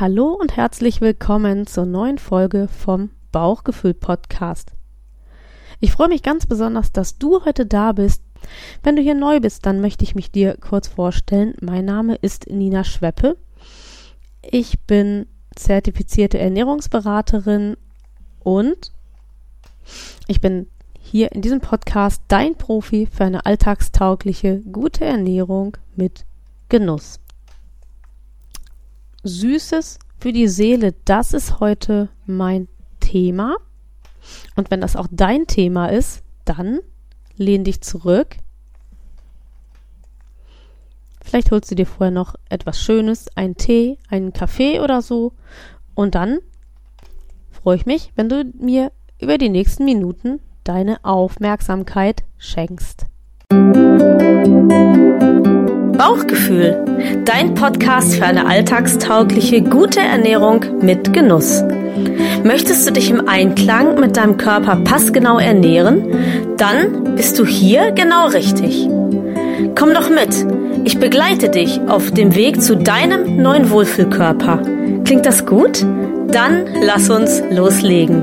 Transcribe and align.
Hallo 0.00 0.28
und 0.32 0.56
herzlich 0.56 1.00
willkommen 1.00 1.66
zur 1.66 1.84
neuen 1.84 2.18
Folge 2.18 2.68
vom 2.68 3.10
Bauchgefühl 3.32 3.94
Podcast. 3.94 4.70
Ich 5.80 5.90
freue 5.90 6.06
mich 6.06 6.22
ganz 6.22 6.46
besonders, 6.46 6.92
dass 6.92 7.18
du 7.18 7.44
heute 7.44 7.66
da 7.66 7.90
bist. 7.90 8.22
Wenn 8.84 8.94
du 8.94 9.02
hier 9.02 9.16
neu 9.16 9.40
bist, 9.40 9.66
dann 9.66 9.80
möchte 9.80 10.04
ich 10.04 10.14
mich 10.14 10.30
dir 10.30 10.56
kurz 10.56 10.86
vorstellen. 10.86 11.56
Mein 11.60 11.84
Name 11.84 12.14
ist 12.14 12.48
Nina 12.48 12.84
Schweppe. 12.84 13.38
Ich 14.40 14.78
bin 14.82 15.26
zertifizierte 15.56 16.38
Ernährungsberaterin 16.38 17.76
und 18.38 18.92
ich 20.28 20.40
bin 20.40 20.68
hier 21.00 21.32
in 21.32 21.42
diesem 21.42 21.60
Podcast 21.60 22.22
dein 22.28 22.54
Profi 22.54 23.08
für 23.10 23.24
eine 23.24 23.46
alltagstaugliche, 23.46 24.60
gute 24.60 25.04
Ernährung 25.04 25.76
mit 25.96 26.24
Genuss. 26.68 27.18
Süßes 29.24 29.98
für 30.18 30.32
die 30.32 30.48
Seele, 30.48 30.94
das 31.04 31.32
ist 31.32 31.60
heute 31.60 32.08
mein 32.26 32.68
Thema. 33.00 33.56
Und 34.56 34.70
wenn 34.70 34.80
das 34.80 34.96
auch 34.96 35.08
dein 35.10 35.46
Thema 35.46 35.86
ist, 35.86 36.22
dann 36.44 36.80
lehn 37.36 37.64
dich 37.64 37.80
zurück. 37.80 38.36
Vielleicht 41.22 41.50
holst 41.50 41.70
du 41.70 41.74
dir 41.74 41.86
vorher 41.86 42.10
noch 42.10 42.34
etwas 42.48 42.80
Schönes, 42.80 43.26
einen 43.36 43.56
Tee, 43.56 43.98
einen 44.08 44.32
Kaffee 44.32 44.80
oder 44.80 45.02
so. 45.02 45.32
Und 45.94 46.14
dann 46.14 46.38
freue 47.50 47.76
ich 47.76 47.86
mich, 47.86 48.12
wenn 48.16 48.28
du 48.28 48.44
mir 48.58 48.92
über 49.20 49.36
die 49.36 49.50
nächsten 49.50 49.84
Minuten 49.84 50.40
deine 50.64 51.04
Aufmerksamkeit 51.04 52.24
schenkst. 52.38 53.06
Bauchgefühl, 55.98 56.84
dein 57.24 57.54
Podcast 57.54 58.14
für 58.14 58.24
eine 58.24 58.46
alltagstaugliche, 58.46 59.62
gute 59.62 59.98
Ernährung 59.98 60.64
mit 60.80 61.12
Genuss. 61.12 61.64
Möchtest 62.44 62.86
du 62.86 62.92
dich 62.92 63.10
im 63.10 63.26
Einklang 63.26 63.98
mit 63.98 64.16
deinem 64.16 64.36
Körper 64.36 64.76
passgenau 64.76 65.40
ernähren? 65.40 66.04
Dann 66.56 67.16
bist 67.16 67.36
du 67.40 67.44
hier 67.44 67.90
genau 67.90 68.28
richtig. 68.28 68.88
Komm 69.74 69.92
doch 69.92 70.08
mit. 70.08 70.46
Ich 70.84 70.98
begleite 70.98 71.48
dich 71.48 71.80
auf 71.88 72.12
dem 72.12 72.36
Weg 72.36 72.62
zu 72.62 72.76
deinem 72.76 73.42
neuen 73.42 73.68
Wohlfühlkörper. 73.68 74.62
Klingt 75.04 75.26
das 75.26 75.46
gut? 75.46 75.84
Dann 76.28 76.64
lass 76.80 77.10
uns 77.10 77.42
loslegen. 77.50 78.22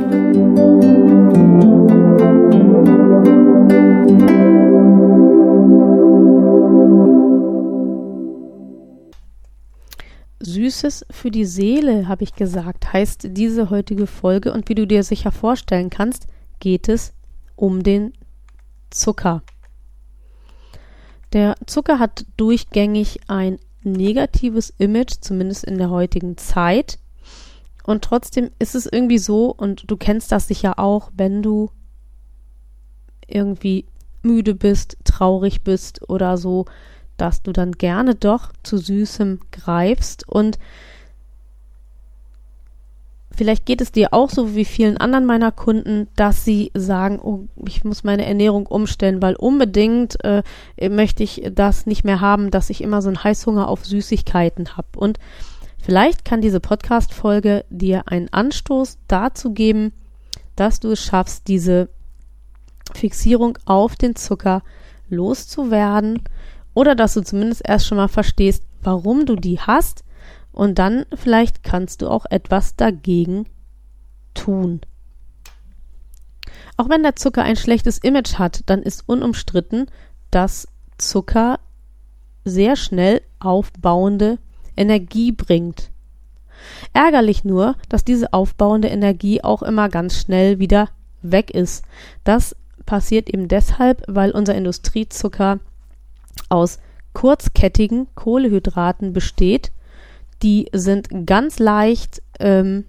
Süßes 10.46 11.06
für 11.10 11.32
die 11.32 11.46
Seele, 11.46 12.08
habe 12.08 12.24
ich 12.24 12.34
gesagt, 12.34 12.94
heißt 12.94 13.28
diese 13.32 13.70
heutige 13.70 14.08
Folge. 14.08 14.54
Und 14.54 14.70
wie 14.70 14.76
du 14.76 14.88
dir 14.88 15.04
sicher 15.04 15.32
vorstellen 15.32 15.90
kannst, 15.90 16.28
geht 16.60 16.88
es 16.88 17.14
um 17.56 17.84
den 17.84 18.14
Zucker. 18.90 19.44
Der 21.34 21.56
Zucker 21.66 22.00
hat 22.00 22.26
durchgängig 22.38 23.20
ein 23.28 23.60
negatives 23.84 24.74
Image, 24.78 25.16
zumindest 25.20 25.66
in 25.66 25.78
der 25.78 25.90
heutigen 25.90 26.38
Zeit. 26.38 27.00
Und 27.84 28.04
trotzdem 28.04 28.52
ist 28.58 28.74
es 28.74 28.86
irgendwie 28.86 29.18
so, 29.18 29.52
und 29.52 29.90
du 29.92 29.98
kennst 29.98 30.32
das 30.32 30.48
sicher 30.48 30.80
auch, 30.80 31.12
wenn 31.16 31.44
du 31.44 31.72
irgendwie 33.28 33.86
müde 34.24 34.56
bist, 34.56 34.98
traurig 35.04 35.64
bist 35.64 36.10
oder 36.10 36.38
so, 36.38 36.66
dass 37.18 37.42
du 37.42 37.52
dann 37.52 37.74
gerne 37.74 38.16
doch 38.16 38.52
zu 38.64 38.78
Süßem 38.78 39.40
greifst 39.52 40.28
und 40.28 40.58
Vielleicht 43.36 43.66
geht 43.66 43.82
es 43.82 43.92
dir 43.92 44.14
auch 44.14 44.30
so 44.30 44.56
wie 44.56 44.64
vielen 44.64 44.96
anderen 44.96 45.26
meiner 45.26 45.52
Kunden, 45.52 46.08
dass 46.16 46.46
sie 46.46 46.72
sagen, 46.74 47.20
oh, 47.22 47.48
ich 47.68 47.84
muss 47.84 48.06
meine 48.06 48.26
Ernährung 48.26 48.66
umstellen, 48.66 49.22
weil 49.22 49.36
unbedingt 49.36 50.24
äh, 50.24 50.42
möchte 50.90 51.24
ich 51.24 51.44
das 51.52 51.86
nicht 51.86 52.06
mehr 52.06 52.22
haben, 52.22 52.50
dass 52.50 52.70
ich 52.70 52.82
immer 52.82 53.02
so 53.02 53.10
einen 53.10 53.22
Heißhunger 53.22 53.68
auf 53.68 53.86
Süßigkeiten 53.86 54.78
habe. 54.78 54.88
Und 54.96 55.20
vielleicht 55.82 56.24
kann 56.24 56.40
diese 56.40 56.62
Podcast-Folge 56.62 57.66
dir 57.70 58.04
einen 58.06 58.32
Anstoß 58.32 59.00
dazu 59.10 59.52
geben, 59.52 59.92
dass 60.56 60.80
du 60.80 60.92
es 60.92 61.04
schaffst, 61.04 61.50
diese 61.50 61.90
Fixierung 62.94 63.58
auf 63.66 63.98
den 63.98 64.16
Zucker 64.16 64.64
loszuwerden 65.10 66.22
oder 66.76 66.94
dass 66.94 67.16
du 67.16 67.22
zumindest 67.24 67.68
erst 67.68 67.88
schon 67.88 67.98
mal 67.98 68.08
verstehst, 68.08 68.64
warum 68.84 69.26
du 69.26 69.36
die 69.36 69.60
hast 69.60 70.04
und 70.52 70.78
dann 70.78 71.06
vielleicht 71.16 71.64
kannst 71.64 72.04
du 72.04 72.10
auch 72.10 72.26
etwas 72.30 72.76
dagegen 72.76 73.48
tun. 74.36 74.82
Auch 76.78 76.90
wenn 76.90 77.02
der 77.02 77.16
Zucker 77.16 77.42
ein 77.44 77.56
schlechtes 77.56 77.98
Image 77.98 78.36
hat, 78.36 78.62
dann 78.68 78.84
ist 78.84 79.08
unumstritten, 79.08 79.88
dass 80.30 80.68
Zucker 80.98 81.60
sehr 82.44 82.76
schnell 82.76 83.22
aufbauende 83.40 84.38
Energie 84.78 85.32
bringt. 85.32 85.90
Ärgerlich 86.94 87.44
nur, 87.44 87.76
dass 87.90 88.04
diese 88.04 88.34
aufbauende 88.34 88.90
Energie 88.90 89.44
auch 89.44 89.64
immer 89.64 89.90
ganz 89.90 90.20
schnell 90.20 90.60
wieder 90.60 90.90
weg 91.22 91.52
ist. 91.52 91.86
Das 92.24 92.56
passiert 92.86 93.30
eben 93.30 93.48
deshalb, 93.48 94.04
weil 94.08 94.32
unser 94.32 94.56
Industriezucker 94.56 95.60
aus 96.50 96.80
kurzkettigen 97.14 98.08
Kohlehydraten 98.16 99.14
besteht. 99.14 99.72
Die 100.44 100.70
sind 100.74 101.10
ganz 101.26 101.60
leicht 101.60 102.22
ähm, 102.40 102.86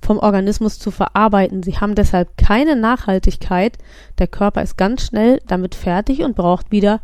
vom 0.00 0.18
Organismus 0.18 0.78
zu 0.78 0.90
verarbeiten. 0.90 1.62
Sie 1.62 1.78
haben 1.78 1.94
deshalb 1.94 2.36
keine 2.38 2.76
Nachhaltigkeit. 2.76 3.76
Der 4.18 4.26
Körper 4.26 4.62
ist 4.62 4.78
ganz 4.78 5.04
schnell 5.04 5.40
damit 5.46 5.74
fertig 5.74 6.22
und 6.22 6.36
braucht 6.36 6.70
wieder 6.70 7.00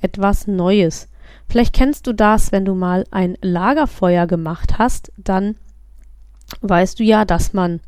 etwas 0.00 0.46
Neues. 0.46 1.08
Vielleicht 1.48 1.74
kennst 1.74 2.06
du 2.06 2.14
das, 2.14 2.52
wenn 2.52 2.64
du 2.64 2.74
mal 2.74 3.04
ein 3.10 3.36
Lagerfeuer 3.42 4.26
gemacht 4.26 4.78
hast, 4.78 5.12
dann 5.16 5.56
weißt 6.60 6.98
du 6.98 7.04
ja, 7.04 7.24
dass 7.24 7.52
man 7.52 7.80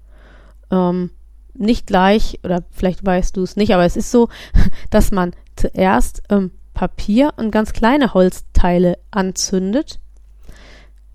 ähm, 0.71 1.11
nicht 1.55 1.87
gleich, 1.87 2.41
oder 2.45 2.65
vielleicht 2.73 3.05
weißt 3.07 3.37
du 3.37 3.43
es 3.43 3.57
nicht, 3.57 3.73
aber 3.73 3.85
es 3.85 3.97
ist 3.97 4.11
so, 4.11 4.29
dass 4.91 5.13
man 5.13 5.33
zuerst 5.57 6.23
ähm, 6.31 6.53
Papier 6.75 7.35
und 7.37 7.51
ganz 7.51 7.73
kleine 7.73 8.15
Holzteile 8.15 8.99
anzündet. 9.11 10.01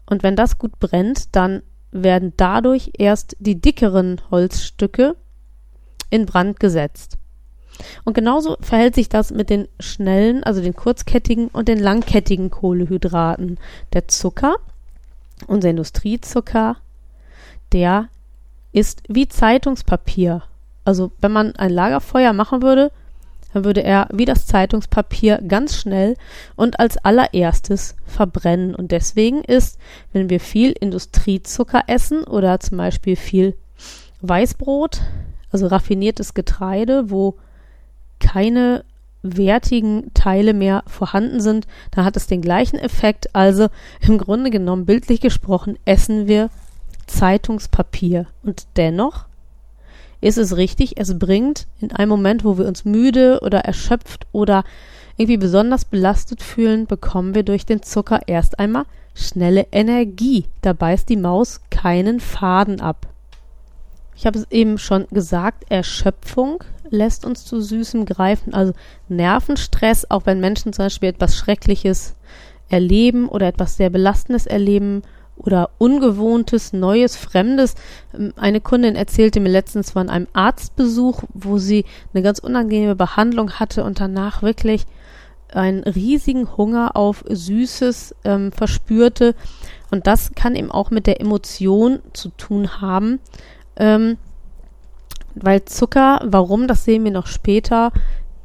Und 0.06 0.24
wenn 0.24 0.36
das 0.36 0.58
gut 0.58 0.80
brennt, 0.80 1.36
dann 1.36 1.64
werden 1.92 2.34
dadurch 2.38 2.92
erst 2.98 3.36
die 3.40 3.60
dickeren 3.60 4.22
Holzstücke 4.30 5.16
in 6.10 6.26
Brand 6.26 6.60
gesetzt. 6.60 7.18
Und 8.04 8.14
genauso 8.14 8.58
verhält 8.60 8.96
sich 8.96 9.10
das 9.10 9.32
mit 9.32 9.50
den 9.50 9.68
schnellen, 9.80 10.44
also 10.44 10.62
den 10.62 10.76
kurzkettigen 10.76 11.48
und 11.50 11.68
den 11.68 11.80
langkettigen 11.80 12.50
Kohlehydraten. 12.50 13.60
Der 13.94 14.08
Zucker, 14.08 14.56
unser 15.46 15.70
Industriezucker, 15.70 16.78
der 17.74 18.10
ist 18.72 19.04
wie 19.08 19.28
Zeitungspapier. 19.28 20.44
Also 20.86 21.12
wenn 21.20 21.32
man 21.32 21.56
ein 21.56 21.72
Lagerfeuer 21.72 22.34
machen 22.34 22.62
würde, 22.62 22.92
dann 23.58 23.66
würde 23.66 23.84
er 23.84 24.08
wie 24.12 24.26
das 24.26 24.46
Zeitungspapier 24.46 25.42
ganz 25.48 25.76
schnell 25.76 26.16
und 26.56 26.80
als 26.80 26.98
allererstes 26.98 27.96
verbrennen. 28.06 28.76
Und 28.76 28.92
deswegen 28.92 29.44
ist, 29.44 29.80
wenn 30.14 30.30
wir 30.30 30.40
viel 30.40 30.72
Industriezucker 30.72 31.84
essen 31.88 32.24
oder 32.24 32.60
zum 32.60 32.78
Beispiel 32.78 33.16
viel 33.16 33.56
Weißbrot, 34.22 35.02
also 35.52 35.68
raffiniertes 35.68 36.36
Getreide, 36.36 37.10
wo 37.10 37.36
keine 38.20 38.84
wertigen 39.24 40.14
Teile 40.14 40.54
mehr 40.54 40.84
vorhanden 40.86 41.42
sind, 41.42 41.66
dann 41.92 42.06
hat 42.06 42.16
es 42.16 42.28
den 42.28 42.42
gleichen 42.42 42.78
Effekt. 42.78 43.36
Also 43.36 43.70
im 44.02 44.20
Grunde 44.20 44.52
genommen, 44.52 44.86
bildlich 44.86 45.20
gesprochen, 45.20 45.80
essen 45.86 46.28
wir 46.28 46.52
Zeitungspapier. 47.08 48.28
Und 48.44 48.68
dennoch 48.78 49.26
ist 50.22 50.38
es 50.38 50.58
richtig, 50.58 50.98
es 50.98 51.18
bringt 51.18 51.68
in 51.80 51.92
einem 51.92 52.10
Moment, 52.10 52.44
wo 52.44 52.58
wir 52.58 52.66
uns 52.66 52.86
müde 52.86 53.40
oder 53.42 53.60
erschöpft 53.60 54.28
oder 54.32 54.64
irgendwie 55.18 55.38
besonders 55.38 55.86
belastet 55.86 56.44
fühlen, 56.44 56.86
bekommen 56.86 57.36
wir 57.36 57.44
durch 57.44 57.66
den 57.66 57.82
Zucker 57.82 58.22
erst 58.28 58.60
einmal 58.60 58.86
schnelle 59.16 59.68
Energie. 59.72 60.46
Da 60.62 60.74
beißt 60.74 61.10
die 61.10 61.18
Maus 61.18 61.62
keinen 61.72 62.20
Faden 62.20 62.82
ab. 62.82 63.08
Ich 64.16 64.26
habe 64.26 64.40
es 64.40 64.52
eben 64.52 64.78
schon 64.78 65.08
gesagt, 65.12 65.66
Erschöpfung 65.70 66.64
lässt 66.90 67.26
uns 67.26 67.46
zu 67.46 67.62
Süßem 67.62 68.06
greifen, 68.06 68.54
also 68.54 68.74
Nervenstress, 69.10 70.10
auch 70.10 70.26
wenn 70.26 70.40
Menschen 70.40 70.74
zum 70.74 70.86
Beispiel 70.86 71.10
etwas 71.10 71.36
Schreckliches 71.36 72.16
erleben 72.70 73.28
oder 73.30 73.48
etwas 73.48 73.78
sehr 73.78 73.90
Belastendes 73.90 74.46
erleben 74.46 75.04
oder 75.38 75.70
Ungewohntes, 75.78 76.74
Neues, 76.74 77.16
Fremdes. 77.16 77.76
Ähm, 78.14 78.34
eine 78.36 78.62
Kundin 78.62 78.96
erzählte 78.96 79.40
mir 79.40 79.50
letztens 79.50 79.92
von 79.92 80.10
einem 80.10 80.28
Arztbesuch, 80.34 81.24
wo 81.34 81.58
sie 81.58 81.86
eine 82.14 82.24
ganz 82.24 82.40
unangenehme 82.40 82.96
Behandlung 82.96 83.54
hatte 83.54 83.84
und 83.84 84.00
danach 84.00 84.42
wirklich 84.42 84.86
einen 85.54 85.84
riesigen 85.84 86.58
Hunger 86.58 86.96
auf 86.96 87.24
Süßes 87.28 88.16
ähm, 88.26 88.52
verspürte 88.52 89.36
Und 89.92 90.08
das 90.08 90.34
kann 90.36 90.56
eben 90.56 90.72
auch 90.72 90.92
mit 90.92 91.08
der 91.08 91.22
Emotion 91.22 92.00
zu 92.14 92.30
tun 92.30 92.82
haben, 92.82 93.20
ähm, 93.78 94.18
weil 95.36 95.64
Zucker, 95.66 96.22
warum, 96.26 96.68
das 96.68 96.84
sehen 96.84 97.04
wir 97.04 97.12
noch 97.12 97.28
später, 97.28 97.92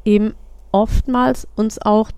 eben 0.05 0.35
oftmals 0.71 1.49
uns 1.57 1.81
auch 1.81 2.11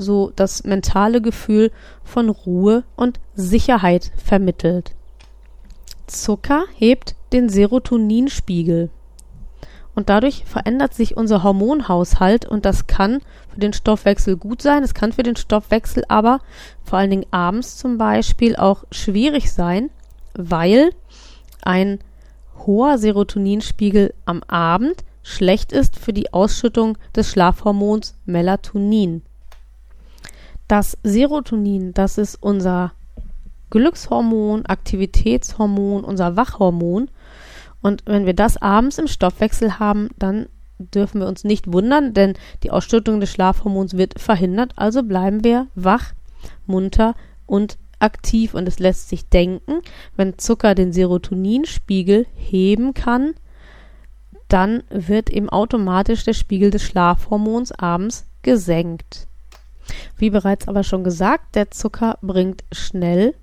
so 0.00 0.32
das 0.34 0.64
mentale 0.64 1.20
Gefühl 1.20 1.70
von 2.02 2.28
Ruhe 2.28 2.84
und 2.96 3.20
Sicherheit 3.34 4.10
vermittelt. 4.16 4.94
Zucker 6.06 6.64
hebt 6.74 7.14
den 7.32 7.48
Serotoninspiegel. 7.48 8.90
Und 9.94 10.08
dadurch 10.08 10.44
verändert 10.46 10.94
sich 10.94 11.16
unser 11.16 11.42
Hormonhaushalt 11.42 12.46
und 12.46 12.64
das 12.64 12.86
kann 12.86 13.20
für 13.48 13.60
den 13.60 13.72
Stoffwechsel 13.72 14.36
gut 14.36 14.62
sein. 14.62 14.82
Es 14.82 14.94
kann 14.94 15.12
für 15.12 15.22
den 15.22 15.36
Stoffwechsel 15.36 16.04
aber 16.08 16.40
vor 16.84 16.98
allen 16.98 17.10
Dingen 17.10 17.26
abends 17.30 17.76
zum 17.76 17.98
Beispiel 17.98 18.56
auch 18.56 18.84
schwierig 18.90 19.52
sein, 19.52 19.90
weil 20.34 20.90
ein 21.62 21.98
hoher 22.66 22.98
Serotoninspiegel 22.98 24.14
am 24.24 24.42
Abend 24.44 25.04
schlecht 25.22 25.72
ist 25.72 25.98
für 25.98 26.12
die 26.12 26.32
Ausschüttung 26.32 26.96
des 27.14 27.30
Schlafhormons 27.30 28.14
Melatonin. 28.24 29.22
Das 30.70 30.96
Serotonin, 31.02 31.94
das 31.94 32.16
ist 32.16 32.36
unser 32.40 32.92
Glückshormon, 33.70 34.66
Aktivitätshormon, 34.66 36.04
unser 36.04 36.36
Wachhormon. 36.36 37.10
Und 37.82 38.04
wenn 38.06 38.24
wir 38.24 38.34
das 38.34 38.56
abends 38.56 38.98
im 38.98 39.08
Stoffwechsel 39.08 39.80
haben, 39.80 40.10
dann 40.16 40.46
dürfen 40.78 41.20
wir 41.20 41.26
uns 41.26 41.42
nicht 41.42 41.72
wundern, 41.72 42.14
denn 42.14 42.34
die 42.62 42.70
Ausschüttung 42.70 43.18
des 43.18 43.32
Schlafhormons 43.32 43.96
wird 43.96 44.20
verhindert. 44.20 44.74
Also 44.76 45.02
bleiben 45.02 45.42
wir 45.42 45.66
wach, 45.74 46.12
munter 46.66 47.16
und 47.46 47.76
aktiv. 47.98 48.54
Und 48.54 48.68
es 48.68 48.78
lässt 48.78 49.08
sich 49.08 49.28
denken, 49.28 49.80
wenn 50.14 50.38
Zucker 50.38 50.76
den 50.76 50.92
Serotoninspiegel 50.92 52.28
heben 52.36 52.94
kann, 52.94 53.34
dann 54.46 54.84
wird 54.88 55.30
eben 55.30 55.48
automatisch 55.48 56.22
der 56.22 56.34
Spiegel 56.34 56.70
des 56.70 56.84
Schlafhormons 56.84 57.72
abends 57.72 58.28
gesenkt. 58.42 59.26
Wie 60.16 60.30
bereits 60.30 60.68
aber 60.68 60.82
schon 60.82 61.04
gesagt, 61.04 61.54
der 61.54 61.70
Zucker 61.70 62.18
bringt 62.22 62.64
schnell 62.72 63.34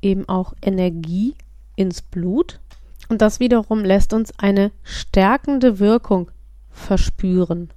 eben 0.00 0.28
auch 0.28 0.54
Energie 0.62 1.34
ins 1.76 2.02
Blut 2.02 2.60
und 3.08 3.22
das 3.22 3.40
wiederum 3.40 3.84
lässt 3.84 4.12
uns 4.12 4.32
eine 4.38 4.72
stärkende 4.82 5.78
Wirkung 5.78 6.30
verspüren. 6.70 7.70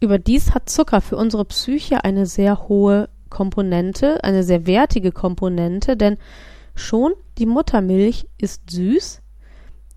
Überdies 0.00 0.54
hat 0.54 0.68
Zucker 0.68 1.00
für 1.00 1.16
unsere 1.16 1.44
Psyche 1.44 2.04
eine 2.04 2.26
sehr 2.26 2.68
hohe 2.68 3.08
Komponente, 3.30 4.22
eine 4.22 4.42
sehr 4.42 4.66
wertige 4.66 5.12
Komponente, 5.12 5.96
denn 5.96 6.18
schon 6.74 7.12
die 7.38 7.46
Muttermilch 7.46 8.26
ist 8.38 8.70
süß 8.70 9.22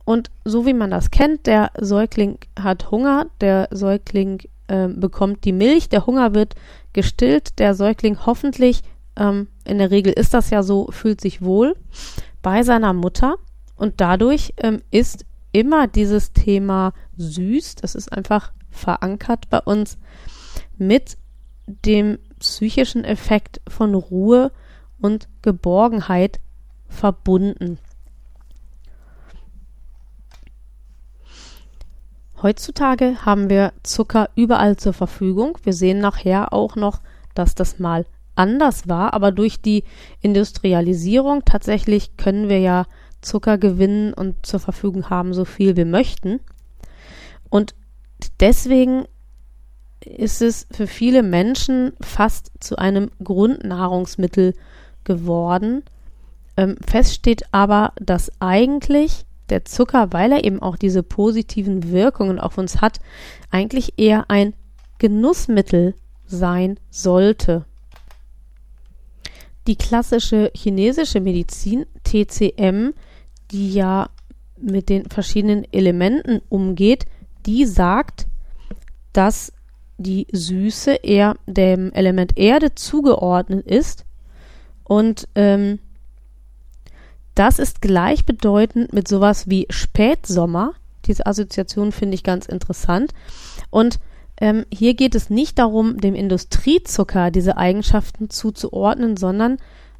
und 0.06 0.30
so 0.46 0.66
wie 0.66 0.74
man 0.74 0.92
das 0.92 1.12
kennt, 1.12 1.48
der 1.48 1.72
Säugling 1.80 2.38
hat 2.60 2.92
Hunger, 2.92 3.28
der 3.42 3.68
Säugling 3.72 4.42
äh, 4.68 4.88
bekommt 4.88 5.44
die 5.46 5.52
Milch, 5.52 5.90
der 5.90 6.06
Hunger 6.06 6.34
wird 6.34 6.56
gestillt, 6.96 7.60
der 7.60 7.76
Säugling 7.76 8.26
hoffentlich 8.26 8.82
ähm, 9.16 9.50
in 9.66 9.78
der 9.78 9.92
Regel 9.92 10.14
ist 10.14 10.34
das 10.34 10.50
ja 10.50 10.64
so, 10.64 10.88
fühlt 10.92 11.22
sich 11.22 11.44
wohl 11.44 11.76
bei 12.42 12.64
seiner 12.64 12.94
Mutter. 12.94 13.36
Und 13.76 14.02
dadurch 14.02 14.54
ähm, 14.58 14.82
ist 14.90 15.26
immer 15.52 15.88
dieses 15.88 16.34
Thema 16.34 16.94
süß, 17.18 17.76
das 17.76 17.94
ist 17.94 18.12
einfach 18.12 18.54
verankert 18.70 19.50
bei 19.50 19.60
uns 19.60 19.98
mit 20.78 21.18
dem 21.66 22.18
psychischen 22.40 23.04
Effekt 23.04 23.62
von 23.68 23.94
Ruhe 23.94 24.52
und 25.00 25.28
Geborgenheit 25.42 26.40
verbunden. 26.88 27.80
Heutzutage 32.42 33.26
haben 33.26 33.50
wir 33.50 33.74
Zucker 33.84 34.30
überall 34.36 34.78
zur 34.78 34.94
Verfügung. 34.94 35.58
Wir 35.64 35.74
sehen 35.74 36.00
nachher 36.00 36.54
auch 36.54 36.76
noch, 36.76 37.02
dass 37.34 37.56
das 37.56 37.80
mal 37.80 38.06
anders 38.36 38.88
war, 38.88 39.14
aber 39.14 39.32
durch 39.32 39.62
die 39.62 39.84
Industrialisierung 40.22 41.44
tatsächlich 41.46 42.18
können 42.18 42.50
wir 42.50 42.60
ja 42.60 42.86
Zucker 43.22 43.58
gewinnen 43.58 44.14
und 44.14 44.46
zur 44.46 44.60
Verfügung 44.60 45.10
haben, 45.10 45.34
so 45.34 45.46
viel 45.46 45.76
wir 45.76 45.86
möchten. 45.86 46.40
Und 47.50 47.74
deswegen 48.40 49.06
ist 50.02 50.42
es 50.42 50.68
für 50.72 50.88
viele 50.88 51.24
Menschen 51.24 51.94
fast 52.02 52.52
zu 52.60 52.78
einem 52.78 53.10
Grundnahrungsmittel 53.24 54.54
geworden. 55.04 55.84
Ähm, 56.58 56.78
fest 56.86 57.14
steht 57.14 57.44
aber, 57.52 57.94
dass 57.96 58.32
eigentlich 58.40 59.26
der 59.50 59.66
Zucker, 59.66 60.12
weil 60.12 60.32
er 60.32 60.44
eben 60.44 60.62
auch 60.62 60.76
diese 60.76 61.04
positiven 61.04 61.92
Wirkungen 61.92 62.40
auf 62.40 62.58
uns 62.58 62.82
hat, 62.82 63.00
eigentlich 63.52 63.94
eher 63.98 64.30
ein 64.30 64.54
Genussmittel 64.98 65.96
sein 66.26 66.80
sollte. 66.90 67.66
Die 69.68 69.76
klassische 69.76 70.52
chinesische 70.56 71.20
Medizin, 71.20 71.86
TCM, 72.04 72.94
die 73.52 73.74
ja 73.74 74.10
mit 74.58 74.90
den 74.90 75.10
verschiedenen 75.10 75.66
Elementen 75.72 76.42
umgeht, 76.50 77.06
die 77.46 77.66
sagt, 77.66 78.28
dass 79.14 79.52
die 79.98 80.28
Süße 80.32 80.94
eher 80.96 81.36
dem 81.46 81.92
Element 81.94 82.38
Erde 82.38 82.76
zugeordnet 82.76 83.66
ist 83.66 84.06
und 84.84 85.28
ähm, 85.36 85.80
das 87.36 87.60
ist 87.60 87.82
gleichbedeutend 87.82 88.94
mit 88.94 89.08
sowas 89.08 89.50
wie 89.50 89.68
Spätsommer. 89.70 90.74
Diese 91.06 91.26
Assoziation 91.26 91.92
finde 91.92 92.16
ich 92.16 92.24
ganz 92.24 92.46
interessant. 92.46 93.14
Und 93.70 94.00
ähm, 94.40 94.66
hier 94.72 94.96
geht 94.96 95.16
es 95.16 95.30
nicht 95.30 95.60
darum, 95.60 95.98
dem 95.98 96.16
Industriezucker 96.16 97.32
diese 97.32 97.58
Eigenschaften 97.58 98.30
zuzuordnen, 98.30 99.18
sondern 99.18 99.58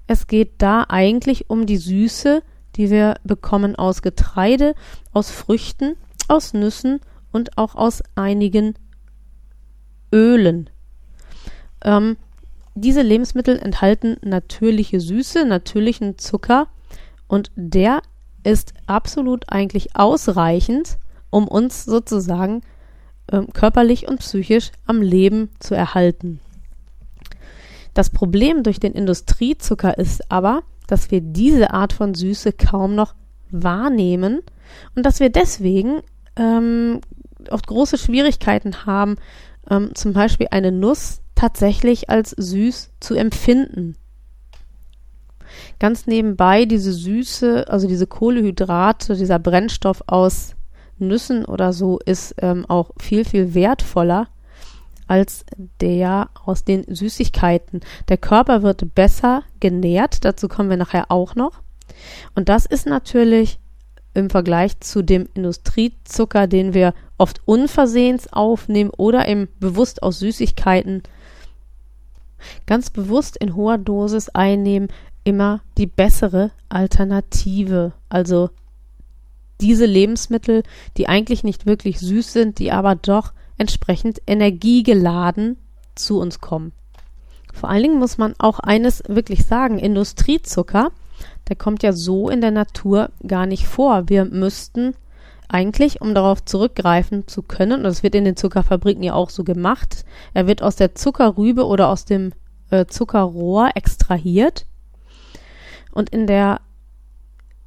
es 0.08 0.28
geht 0.28 0.54
da 0.62 0.86
eigentlich 0.88 1.50
um 1.50 1.66
die 1.66 1.78
Süße, 1.78 2.42
die 2.76 2.90
wir 2.90 3.16
bekommen 3.24 3.76
aus 3.76 4.02
Getreide, 4.02 4.76
aus 5.14 5.32
Früchten, 5.32 5.96
aus 6.28 6.54
Nüssen 6.54 7.00
und 7.32 7.58
auch 7.58 7.76
aus 7.76 8.02
einigen 8.16 8.76
Ölen. 10.12 10.70
Ähm, 11.84 12.18
diese 12.76 13.02
Lebensmittel 13.02 13.58
enthalten 13.58 14.18
natürliche 14.22 15.00
Süße, 15.00 15.46
natürlichen 15.46 16.18
Zucker 16.18 16.68
und 17.28 17.52
der 17.56 18.02
ist 18.44 18.74
absolut 18.86 19.46
eigentlich 19.50 19.96
ausreichend, 19.96 20.98
um 21.30 21.48
uns 21.48 21.86
sozusagen 21.86 22.62
ähm, 23.32 23.48
körperlich 23.54 24.08
und 24.08 24.20
psychisch 24.20 24.72
am 24.86 25.02
Leben 25.02 25.50
zu 25.60 25.76
erhalten. 25.76 26.40
Das 27.94 28.10
Problem 28.10 28.62
durch 28.62 28.80
den 28.80 28.94
Industriezucker 28.94 29.98
ist 29.98 30.32
aber, 30.32 30.64
dass 30.88 31.12
wir 31.12 31.22
diese 31.22 31.74
Art 31.74 31.94
von 31.94 32.14
Süße 32.14 32.54
kaum 32.54 32.94
noch 32.94 33.16
wahrnehmen 33.50 34.42
und 34.96 35.06
dass 35.06 35.20
wir 35.20 35.30
deswegen 35.30 36.02
ähm, 36.36 37.02
oft 37.50 37.66
große 37.68 37.98
Schwierigkeiten 37.98 38.86
haben, 38.86 39.16
ähm, 39.70 39.96
zum 39.96 40.14
Beispiel 40.14 40.48
eine 40.52 40.72
Nuss 40.72 41.22
tatsächlich 41.36 42.10
als 42.10 42.32
süß 42.32 42.92
zu 43.00 43.16
empfinden. 43.16 43.96
Ganz 45.80 46.08
nebenbei 46.08 46.66
diese 46.66 46.94
Süße, 46.94 47.68
also 47.68 47.88
diese 47.88 48.08
Kohlehydrate, 48.08 49.16
dieser 49.16 49.40
Brennstoff 49.40 50.04
aus 50.08 50.56
Nüssen 50.98 51.46
oder 51.46 51.74
so 51.74 52.00
ist 52.06 52.36
ähm, 52.40 52.66
auch 52.68 52.92
viel, 52.98 53.26
viel 53.26 53.54
wertvoller 53.54 54.28
als 55.08 55.46
der 55.82 56.30
aus 56.46 56.64
den 56.64 56.84
Süßigkeiten. 56.88 57.82
Der 58.08 58.18
Körper 58.18 58.64
wird 58.64 58.96
besser 58.96 59.44
genährt, 59.60 60.26
dazu 60.26 60.48
kommen 60.48 60.70
wir 60.70 60.78
nachher 60.78 61.12
auch 61.12 61.36
noch. 61.36 61.62
Und 62.34 62.50
das 62.50 62.66
ist 62.66 62.88
natürlich 62.88 63.60
im 64.14 64.30
Vergleich 64.30 64.80
zu 64.80 65.04
dem 65.04 65.28
Industriezucker, 65.34 66.48
den 66.48 66.74
wir 66.74 66.94
oft 67.18 67.42
unversehens 67.46 68.32
aufnehmen 68.32 68.90
oder 68.90 69.28
eben 69.28 69.48
bewusst 69.60 70.02
aus 70.02 70.20
Süßigkeiten 70.20 71.04
ganz 72.66 72.90
bewusst 72.90 73.38
in 73.38 73.56
hoher 73.56 73.78
Dosis 73.78 74.30
einnehmen, 74.30 74.90
immer 75.26 75.62
die 75.78 75.88
bessere 75.88 76.52
Alternative. 76.70 77.92
Also 78.08 78.50
diese 79.60 79.86
Lebensmittel, 79.86 80.64
die 80.96 81.10
eigentlich 81.10 81.44
nicht 81.44 81.66
wirklich 81.66 82.00
süß 82.00 82.32
sind, 82.32 82.60
die 82.60 82.72
aber 82.72 82.96
doch 82.96 83.34
entsprechend 83.58 84.22
energiegeladen 84.28 85.58
zu 85.96 86.20
uns 86.20 86.40
kommen. 86.40 86.72
Vor 87.54 87.70
allen 87.70 87.84
Dingen 87.84 88.00
muss 88.00 88.18
man 88.18 88.36
auch 88.38 88.60
eines 88.60 89.04
wirklich 89.08 89.46
sagen, 89.46 89.80
Industriezucker, 89.80 90.92
der 91.48 91.56
kommt 91.56 91.84
ja 91.84 91.94
so 91.94 92.30
in 92.30 92.42
der 92.42 92.52
Natur 92.52 93.10
gar 93.26 93.46
nicht 93.46 93.66
vor. 93.66 94.10
Wir 94.10 94.26
müssten 94.26 94.94
eigentlich, 95.48 96.02
um 96.02 96.14
darauf 96.14 96.44
zurückgreifen 96.44 97.28
zu 97.28 97.44
können, 97.44 97.80
und 97.80 97.84
das 97.84 98.04
wird 98.04 98.16
in 98.16 98.26
den 98.26 98.36
Zuckerfabriken 98.36 99.04
ja 99.04 99.14
auch 99.14 99.30
so 99.30 99.44
gemacht, 99.44 100.04
er 100.34 100.48
wird 100.48 100.62
aus 100.62 100.76
der 100.76 100.96
Zuckerrübe 100.96 101.66
oder 101.66 101.90
aus 101.90 102.04
dem 102.04 102.34
äh, 102.72 102.86
Zuckerrohr 102.88 103.70
extrahiert 103.76 104.66
Und 105.96 106.12
in 106.12 106.28
der 106.28 106.62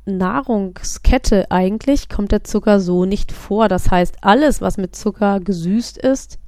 Nahrungskette 0.04 1.50
eigentlich 1.50 2.08
kommt 2.08 2.30
der 2.30 2.44
Zucker 2.44 2.78
so 2.78 3.04
nicht 3.04 3.32
vor. 3.32 3.68
Das 3.68 3.90
heißt, 3.90 4.18
alles, 4.22 4.60
was 4.60 4.76
mit 4.76 4.94
Zucker 4.94 5.40
gesüßt 5.40 5.98
ist, 5.98 6.38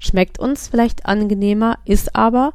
schmeckt 0.00 0.40
uns 0.40 0.66
vielleicht 0.66 1.06
angenehmer, 1.06 1.78
ist 1.84 2.16
aber, 2.16 2.52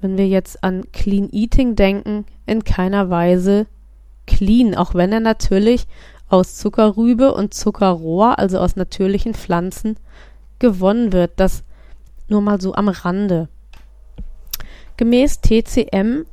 wenn 0.00 0.16
wir 0.16 0.26
jetzt 0.26 0.64
an 0.64 0.90
Clean 0.92 1.28
Eating 1.30 1.76
denken, 1.76 2.24
in 2.46 2.64
keiner 2.64 3.10
Weise 3.10 3.66
clean, 4.26 4.74
auch 4.74 4.94
wenn 4.94 5.12
er 5.12 5.20
natürlich 5.20 5.86
aus 6.28 6.56
Zuckerrübe 6.56 7.34
und 7.34 7.52
Zuckerrohr, 7.52 8.38
also 8.38 8.58
aus 8.58 8.76
natürlichen 8.76 9.34
Pflanzen, 9.34 9.96
gewonnen 10.58 11.12
wird. 11.12 11.32
Das 11.36 11.62
nur 12.28 12.40
mal 12.40 12.60
so 12.60 12.74
am 12.74 12.88
Rande. 12.88 13.48
Gemäß 14.96 15.40
TCM 15.40 16.24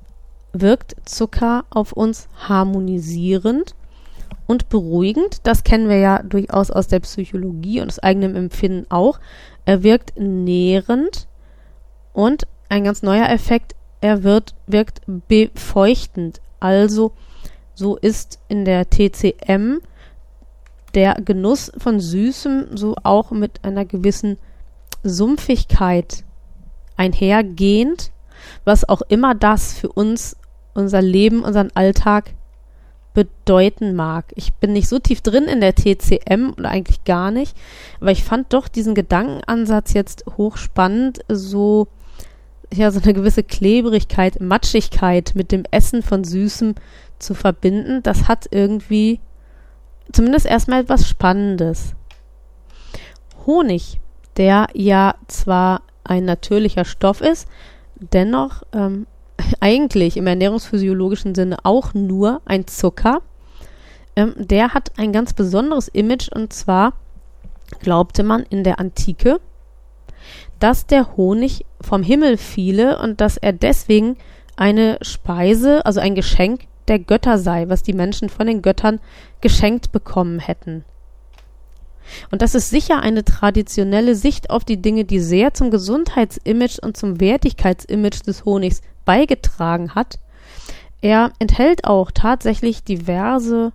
wirkt 0.54 0.96
Zucker 1.06 1.66
auf 1.70 1.94
uns 1.94 2.28
harmonisierend 2.48 3.76
und 4.48 4.70
beruhigend. 4.70 5.40
Das 5.44 5.64
kennen 5.64 5.90
wir 5.90 5.98
ja 5.98 6.24
durchaus 6.24 6.72
aus 6.72 6.88
der 6.88 7.00
Psychologie 7.00 7.82
und 7.82 7.88
aus 7.88 8.00
eigenem 8.00 8.36
Empfinden 8.36 8.86
auch. 8.90 9.20
Er 9.66 9.84
wirkt 9.84 10.14
nährend 10.18 11.28
und 12.14 12.48
ein 12.70 12.84
ganz 12.84 13.04
neuer 13.04 13.30
Effekt, 13.30 13.76
er 14.02 14.24
wird, 14.24 14.56
wirkt 14.68 15.02
befeuchtend. 15.28 16.42
Also 16.60 17.12
so 17.74 17.98
ist 17.98 18.40
in 18.48 18.66
der 18.66 18.90
TCM 18.90 19.80
der 20.94 21.16
Genuss 21.16 21.72
von 21.78 22.00
Süßem 22.00 22.76
so 22.76 22.96
auch 23.04 23.32
mit 23.32 23.64
einer 23.64 23.86
gewissen 23.86 24.38
Sumpfigkeit 25.04 26.24
einhergehend, 26.98 28.12
was 28.66 28.88
auch 28.88 29.02
immer 29.08 29.34
das 29.36 29.74
für 29.74 29.92
uns, 29.92 30.36
unser 30.74 31.02
Leben, 31.02 31.44
unseren 31.44 31.72
Alltag 31.74 32.34
bedeuten 33.14 33.94
mag. 33.94 34.26
Ich 34.36 34.54
bin 34.54 34.74
nicht 34.74 34.88
so 34.88 35.00
tief 35.00 35.22
drin 35.22 35.44
in 35.46 35.60
der 35.60 35.76
TCM 35.76 36.54
oder 36.58 36.70
eigentlich 36.70 37.04
gar 37.04 37.32
nicht, 37.32 37.58
aber 38.00 38.12
ich 38.12 38.24
fand 38.24 38.54
doch 38.54 38.68
diesen 38.68 38.96
Gedankenansatz 38.96 39.94
jetzt 39.94 40.26
hochspannend, 40.38 41.20
so 41.28 41.88
ja 42.74 42.90
so 42.92 43.02
eine 43.02 43.14
gewisse 43.14 43.44
Klebrigkeit, 43.44 44.40
Matschigkeit 44.40 45.34
mit 45.36 45.52
dem 45.52 45.64
Essen 45.72 46.04
von 46.04 46.24
Süßem 46.24 46.76
zu 47.20 47.34
verbinden. 47.34 48.02
Das 48.04 48.28
hat 48.30 48.48
irgendwie 48.52 49.20
zumindest 50.12 50.46
erstmal 50.46 50.82
etwas 50.82 51.08
Spannendes. 51.08 51.96
Honig, 53.46 54.00
der 54.38 54.68
ja 54.74 55.16
zwar 55.28 55.82
ein 56.04 56.26
natürlicher 56.26 56.86
Stoff 56.86 57.22
ist, 57.22 57.48
dennoch 57.96 58.64
ähm, 58.74 59.06
eigentlich 59.60 60.18
im 60.18 60.28
ernährungsphysiologischen 60.28 61.36
Sinne 61.36 61.58
auch 61.64 61.94
nur 61.94 62.42
ein 62.46 62.68
Zucker, 62.68 63.22
ähm, 64.16 64.34
der 64.38 64.74
hat 64.74 64.94
ein 64.98 65.12
ganz 65.12 65.34
besonderes 65.34 65.88
Image 65.88 66.30
und 66.32 66.54
zwar 66.54 66.94
glaubte 67.80 68.24
man 68.24 68.44
in 68.50 68.64
der 68.64 68.80
Antike, 68.80 69.40
dass 70.60 70.86
der 70.86 71.16
Honig 71.18 71.66
vom 71.80 72.04
Himmel 72.04 72.38
fiele 72.38 73.00
und 73.00 73.22
dass 73.22 73.38
er 73.38 73.54
deswegen 73.54 74.18
eine 74.56 74.98
Speise, 75.02 75.86
also 75.86 76.00
ein 76.00 76.16
Geschenk 76.16 76.68
der 76.88 77.00
Götter 77.00 77.38
sei, 77.38 77.70
was 77.70 77.84
die 77.84 77.94
Menschen 77.94 78.30
von 78.30 78.48
den 78.48 78.62
Göttern 78.62 79.00
geschenkt 79.40 79.92
bekommen 79.92 80.40
hätten. 80.40 80.84
Und 82.32 82.42
das 82.42 82.56
ist 82.56 82.70
sicher 82.70 83.02
eine 83.02 83.24
traditionelle 83.24 84.16
Sicht 84.16 84.50
auf 84.50 84.66
die 84.66 84.82
Dinge, 84.82 85.06
die 85.06 85.20
sehr 85.20 85.54
zum 85.54 85.72
Gesundheitsimage 85.72 86.80
und 86.82 86.98
zum 86.98 87.20
Wertigkeitsimage 87.20 88.24
des 88.24 88.44
Honigs 88.46 88.82
beigetragen 89.06 89.96
hat. 89.96 90.20
Er 91.02 91.32
enthält 91.40 91.86
auch 91.86 92.12
tatsächlich 92.12 92.84
diverse 92.84 93.74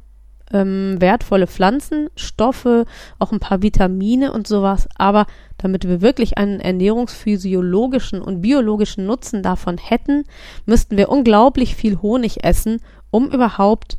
ähm, 0.53 0.97
wertvolle 1.01 1.47
Pflanzenstoffe, 1.47 2.87
auch 3.19 3.33
ein 3.33 3.41
paar 3.41 3.63
Vitamine 3.63 4.33
und 4.33 4.47
sowas. 4.47 4.89
Aber 4.97 5.27
damit 5.59 5.89
wir 5.89 6.01
wirklich 6.01 6.39
einen 6.39 6.61
ernährungsphysiologischen 6.61 8.23
und 8.23 8.43
biologischen 8.43 9.07
Nutzen 9.07 9.43
davon 9.43 9.79
hätten, 9.79 10.25
müssten 10.65 10.97
wir 10.97 11.09
unglaublich 11.09 11.75
viel 11.75 12.01
Honig 12.01 12.45
essen, 12.45 12.81
um 13.11 13.31
überhaupt 13.31 13.99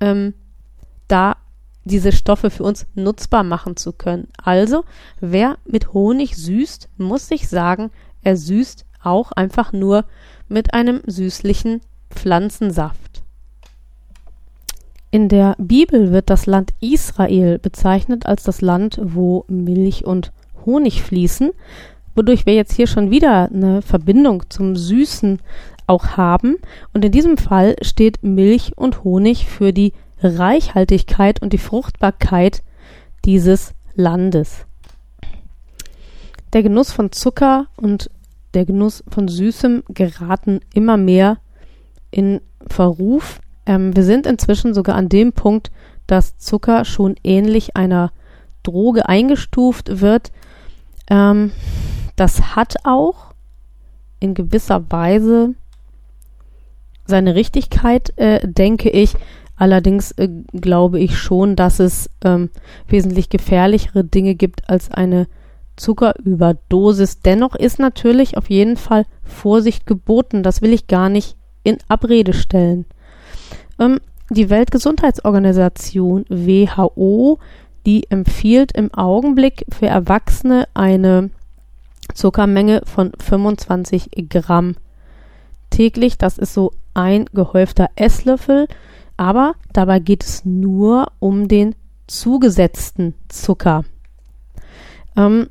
ähm, 0.00 0.34
da 1.08 1.36
diese 1.84 2.12
Stoffe 2.12 2.50
für 2.50 2.64
uns 2.64 2.86
nutzbar 2.94 3.44
machen 3.44 3.76
zu 3.76 3.92
können. 3.92 4.28
Also, 4.42 4.84
wer 5.20 5.56
mit 5.64 5.94
Honig 5.94 6.36
süßt, 6.36 6.90
muss 6.98 7.28
sich 7.28 7.48
sagen, 7.48 7.90
er 8.22 8.36
süßt 8.36 8.84
auch 9.02 9.32
einfach 9.32 9.72
nur 9.72 10.04
mit 10.48 10.74
einem 10.74 11.02
süßlichen 11.06 11.80
Pflanzensaft. 12.10 13.22
In 15.10 15.28
der 15.28 15.56
Bibel 15.58 16.12
wird 16.12 16.28
das 16.28 16.46
Land 16.46 16.72
Israel 16.80 17.58
bezeichnet 17.58 18.26
als 18.26 18.42
das 18.42 18.60
Land, 18.60 19.00
wo 19.02 19.44
Milch 19.48 20.04
und 20.04 20.32
Honig 20.66 21.02
fließen, 21.02 21.50
wodurch 22.14 22.44
wir 22.44 22.54
jetzt 22.54 22.74
hier 22.74 22.86
schon 22.86 23.10
wieder 23.10 23.50
eine 23.50 23.80
Verbindung 23.80 24.44
zum 24.50 24.76
Süßen 24.76 25.38
auch 25.86 26.18
haben. 26.18 26.56
Und 26.92 27.04
in 27.04 27.12
diesem 27.12 27.38
Fall 27.38 27.76
steht 27.80 28.22
Milch 28.22 28.76
und 28.76 29.02
Honig 29.02 29.46
für 29.46 29.72
die 29.72 29.94
Reichhaltigkeit 30.22 31.40
und 31.40 31.52
die 31.52 31.58
Fruchtbarkeit 31.58 32.62
dieses 33.24 33.72
Landes. 33.94 34.66
Der 36.52 36.62
Genuss 36.62 36.92
von 36.92 37.12
Zucker 37.12 37.66
und 37.76 38.10
der 38.58 38.66
Genuss 38.66 39.04
von 39.06 39.28
Süßem 39.28 39.84
geraten 39.88 40.58
immer 40.74 40.96
mehr 40.96 41.38
in 42.10 42.40
Verruf. 42.66 43.40
Ähm, 43.66 43.94
wir 43.94 44.02
sind 44.02 44.26
inzwischen 44.26 44.74
sogar 44.74 44.96
an 44.96 45.08
dem 45.08 45.32
Punkt, 45.32 45.70
dass 46.08 46.38
Zucker 46.38 46.84
schon 46.84 47.14
ähnlich 47.22 47.76
einer 47.76 48.10
Droge 48.64 49.08
eingestuft 49.08 50.00
wird. 50.00 50.32
Ähm, 51.08 51.52
das 52.16 52.56
hat 52.56 52.78
auch 52.82 53.32
in 54.18 54.34
gewisser 54.34 54.90
Weise 54.90 55.54
seine 57.06 57.36
Richtigkeit, 57.36 58.12
äh, 58.16 58.40
denke 58.44 58.90
ich. 58.90 59.14
Allerdings 59.54 60.10
äh, 60.12 60.28
glaube 60.52 60.98
ich 60.98 61.16
schon, 61.16 61.54
dass 61.54 61.78
es 61.78 62.10
ähm, 62.24 62.50
wesentlich 62.88 63.28
gefährlichere 63.28 64.02
Dinge 64.02 64.34
gibt 64.34 64.68
als 64.68 64.90
eine 64.90 65.28
Zuckerüberdosis. 65.78 67.20
Dennoch 67.20 67.54
ist 67.54 67.78
natürlich 67.78 68.36
auf 68.36 68.50
jeden 68.50 68.76
Fall 68.76 69.06
Vorsicht 69.22 69.86
geboten. 69.86 70.42
Das 70.42 70.60
will 70.60 70.72
ich 70.72 70.86
gar 70.86 71.08
nicht 71.08 71.36
in 71.62 71.78
Abrede 71.88 72.34
stellen. 72.34 72.84
Ähm, 73.78 74.00
die 74.30 74.50
Weltgesundheitsorganisation 74.50 76.26
WHO, 76.28 77.38
die 77.86 78.10
empfiehlt 78.10 78.72
im 78.72 78.92
Augenblick 78.92 79.64
für 79.70 79.86
Erwachsene 79.86 80.68
eine 80.74 81.30
Zuckermenge 82.12 82.82
von 82.84 83.12
25 83.18 84.10
Gramm 84.28 84.76
täglich. 85.70 86.18
Das 86.18 86.36
ist 86.36 86.52
so 86.52 86.72
ein 86.92 87.24
gehäufter 87.32 87.88
Esslöffel 87.96 88.68
aber 89.18 89.56
dabei 89.72 89.98
geht 89.98 90.24
es 90.24 90.44
nur 90.46 91.08
um 91.18 91.48
den 91.48 91.74
zugesetzten 92.06 93.14
Zucker. 93.28 93.84
Ähm, 95.16 95.48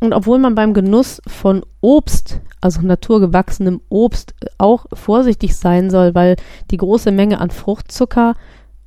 und 0.00 0.12
obwohl 0.12 0.38
man 0.38 0.54
beim 0.54 0.74
Genuss 0.74 1.20
von 1.26 1.64
Obst, 1.80 2.40
also 2.60 2.80
naturgewachsenem 2.82 3.80
Obst, 3.88 4.34
auch 4.58 4.86
vorsichtig 4.92 5.56
sein 5.56 5.90
soll, 5.90 6.14
weil 6.14 6.36
die 6.70 6.76
große 6.76 7.10
Menge 7.10 7.40
an 7.40 7.50
Fruchtzucker 7.50 8.34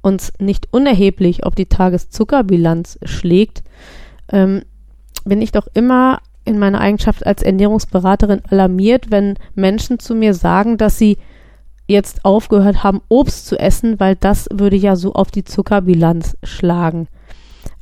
uns 0.01 0.33
nicht 0.39 0.67
unerheblich 0.71 1.43
auf 1.43 1.53
die 1.53 1.67
Tageszuckerbilanz 1.67 2.97
schlägt, 3.03 3.63
ähm, 4.29 4.63
bin 5.25 5.41
ich 5.41 5.51
doch 5.51 5.67
immer 5.73 6.19
in 6.45 6.57
meiner 6.57 6.81
Eigenschaft 6.81 7.25
als 7.25 7.43
Ernährungsberaterin 7.43 8.41
alarmiert, 8.49 9.11
wenn 9.11 9.35
Menschen 9.53 9.99
zu 9.99 10.15
mir 10.15 10.33
sagen, 10.33 10.77
dass 10.77 10.97
sie 10.97 11.17
jetzt 11.87 12.25
aufgehört 12.25 12.83
haben, 12.83 13.01
Obst 13.09 13.45
zu 13.45 13.59
essen, 13.59 13.99
weil 13.99 14.15
das 14.15 14.47
würde 14.51 14.77
ja 14.77 14.95
so 14.95 15.13
auf 15.13 15.29
die 15.29 15.43
Zuckerbilanz 15.43 16.37
schlagen. 16.41 17.07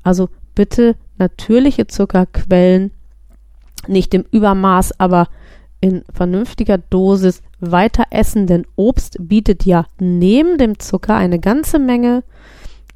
Also 0.04 0.30
bitte 0.56 0.96
natürliche 1.18 1.88
Zuckerquellen, 1.88 2.92
nicht 3.90 4.14
im 4.14 4.26
Übermaß, 4.32 5.00
aber 5.00 5.28
in 5.82 6.04
vernünftiger 6.14 6.78
Dosis 6.78 7.42
weiter 7.60 8.06
essen, 8.10 8.48
denn 8.48 8.66
Obst 8.76 9.18
bietet 9.20 9.66
ja 9.66 9.86
neben 10.00 10.58
dem 10.58 10.80
Zucker 10.80 11.16
eine 11.16 11.40
ganze 11.40 11.80
Menge 11.80 12.24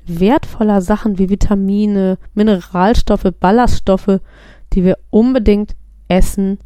wertvoller 0.05 0.81
Sachen 0.81 1.17
wie 1.17 1.29
Vitamine, 1.29 2.17
Mineralstoffe, 2.33 3.31
Ballaststoffe, 3.39 4.19
die 4.73 4.83
wir 4.83 4.97
unbedingt 5.09 5.75
essen 6.07 6.59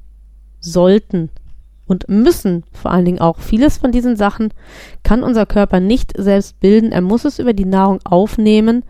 sollten 0.60 1.30
und 1.86 2.10
müssen 2.10 2.64
vor 2.72 2.92
allen 2.92 3.06
Dingen 3.06 3.22
auch. 3.22 3.40
Vieles 3.40 3.78
von 3.78 3.92
diesen 3.92 4.16
Sachen 4.16 4.54
kann 5.04 5.24
unser 5.24 5.46
Körper 5.46 5.80
nicht 5.80 6.14
selbst 6.18 6.60
bilden. 6.60 6.92
Er 6.92 7.02
muss 7.02 7.26
es 7.26 7.40
über 7.40 7.54
die 7.54 7.66
Nahrung 7.66 8.00
aufnehmen. 8.04 8.84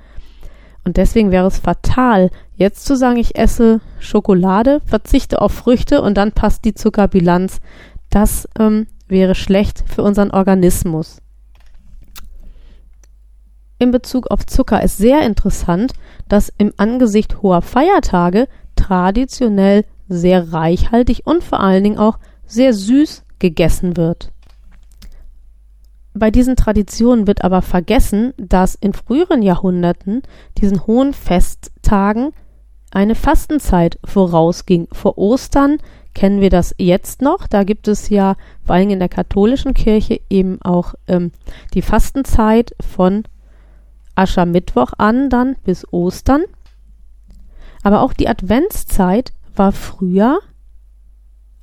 Und 0.87 0.95
deswegen 0.95 1.31
wäre 1.31 1.47
es 1.47 1.59
fatal, 1.59 2.31
jetzt 2.55 2.85
zu 2.85 2.95
sagen, 2.95 3.17
ich 3.17 3.37
esse 3.37 3.81
Schokolade, 3.99 4.81
verzichte 4.85 5.41
auf 5.41 5.51
Früchte 5.51 6.01
und 6.01 6.15
dann 6.15 6.31
passt 6.31 6.63
die 6.63 6.73
Zuckerbilanz. 6.73 7.59
Das 8.09 8.47
ähm, 8.57 8.87
wäre 9.09 9.35
schlecht 9.35 9.83
für 9.85 10.01
unseren 10.01 10.31
Organismus. 10.31 11.17
in 13.79 13.91
Bezug 13.91 14.31
auf 14.31 14.45
Zucker 14.45 14.81
ist 14.81 14.97
sehr 14.97 15.23
interessant, 15.23 15.91
dass 16.29 16.53
im 16.57 16.71
Angesicht 16.77 17.41
hoher 17.41 17.61
Feiertage 17.61 18.47
traditionell 18.77 19.83
sehr 20.07 20.53
reichhaltig 20.53 21.23
und 21.25 21.43
vor 21.43 21.59
allen 21.59 21.83
Dingen 21.83 21.97
auch 21.97 22.17
sehr 22.45 22.73
süß 22.73 23.25
gegessen 23.39 23.97
wird. 23.97 24.31
Bei 26.17 26.31
diesen 26.31 26.55
Traditionen 26.55 27.27
wird 27.27 27.43
aber 27.43 27.61
vergessen, 27.61 28.33
dass 28.37 28.75
in 28.75 28.93
früheren 28.93 29.41
Jahrhunderten 29.41 30.23
diesen 30.57 30.87
hohen 30.87 31.13
Festtagen 31.13 32.31
eine 32.91 33.15
Fastenzeit 33.15 33.99
vorausging. 34.03 34.87
Vor 34.91 35.17
Ostern 35.17 35.77
kennen 36.15 36.41
wir 36.41 36.49
das 36.49 36.73
jetzt 36.79 37.21
noch. 37.21 37.47
Da 37.47 37.63
gibt 37.63 37.87
es 37.87 38.09
ja 38.09 38.35
vor 38.65 38.75
allem 38.75 38.89
in 38.89 38.99
der 38.99 39.09
katholischen 39.09 39.73
Kirche 39.73 40.19
eben 40.29 40.61
auch 40.61 40.95
ähm, 41.07 41.31
die 41.73 41.81
Fastenzeit 41.81 42.75
von 42.79 43.23
Aschermittwoch 44.15 44.93
an 44.97 45.29
dann 45.29 45.55
bis 45.63 45.85
Ostern. 45.93 46.43
Aber 47.83 48.01
auch 48.01 48.13
die 48.13 48.27
Adventszeit 48.27 49.33
war 49.55 49.71
früher 49.71 50.39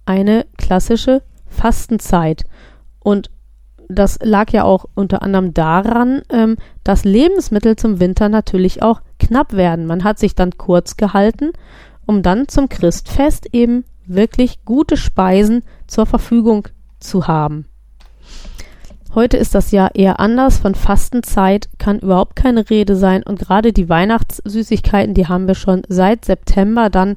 eine 0.07 0.47
klassische 0.57 1.23
Fastenzeit. 1.47 2.45
Und 3.01 3.31
das 3.89 4.19
lag 4.23 4.51
ja 4.53 4.65
auch 4.65 4.87
unter 4.95 5.23
anderem 5.23 5.55
daran, 5.55 6.23
ähm, 6.31 6.57
dass 6.83 7.05
Lebensmittel 7.05 7.77
zum 7.77 8.01
Winter 8.01 8.29
natürlich 8.29 8.83
auch 8.83 9.01
knapp 9.19 9.53
werden. 9.53 9.87
Man 9.87 10.05
hat 10.05 10.19
sich 10.19 10.35
dann 10.35 10.57
kurz 10.57 10.97
gehalten, 10.97 11.53
um 12.07 12.23
dann 12.23 12.49
zum 12.49 12.69
Christfest 12.69 13.49
eben 13.53 13.85
wirklich 14.07 14.65
gute 14.65 14.97
Speisen 14.97 15.63
zur 15.87 16.07
Verfügung 16.07 16.69
zu 17.01 17.27
haben. 17.27 17.67
Heute 19.15 19.37
ist 19.37 19.55
das 19.55 19.71
ja 19.71 19.89
eher 19.95 20.19
anders. 20.19 20.59
Von 20.59 20.75
Fastenzeit 20.75 21.69
kann 21.79 22.01
überhaupt 22.01 22.35
keine 22.35 22.69
Rede 22.69 22.97
sein. 22.97 23.23
Und 23.23 23.39
gerade 23.39 23.73
die 23.73 23.89
Weihnachtssüßigkeiten, 23.89 25.15
die 25.15 25.29
haben 25.29 25.47
wir 25.47 25.55
schon 25.55 25.83
seit 25.89 26.25
September 26.25 26.91
dann 26.91 27.17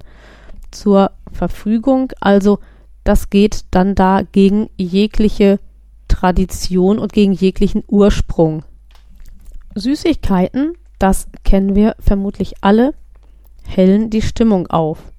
zur 0.70 1.12
Verfügung. 1.32 2.12
Also 2.22 2.60
das 3.04 3.32
geht 3.32 3.66
dann 3.72 3.96
da 3.96 4.22
gegen 4.32 4.70
jegliche 4.78 5.60
Tradition 6.18 6.98
und 6.98 7.14
gegen 7.14 7.34
jeglichen 7.34 7.84
Ursprung. 7.88 8.64
Süßigkeiten, 9.76 10.74
das 10.98 11.28
kennen 11.44 11.76
wir 11.76 11.96
vermutlich 12.00 12.56
alle, 12.62 12.96
hellen 13.64 14.10
die 14.10 14.24
Stimmung 14.24 14.66
auf. 14.66 15.12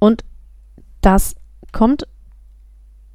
Und 0.00 0.24
das 1.00 1.36
kommt 1.70 2.08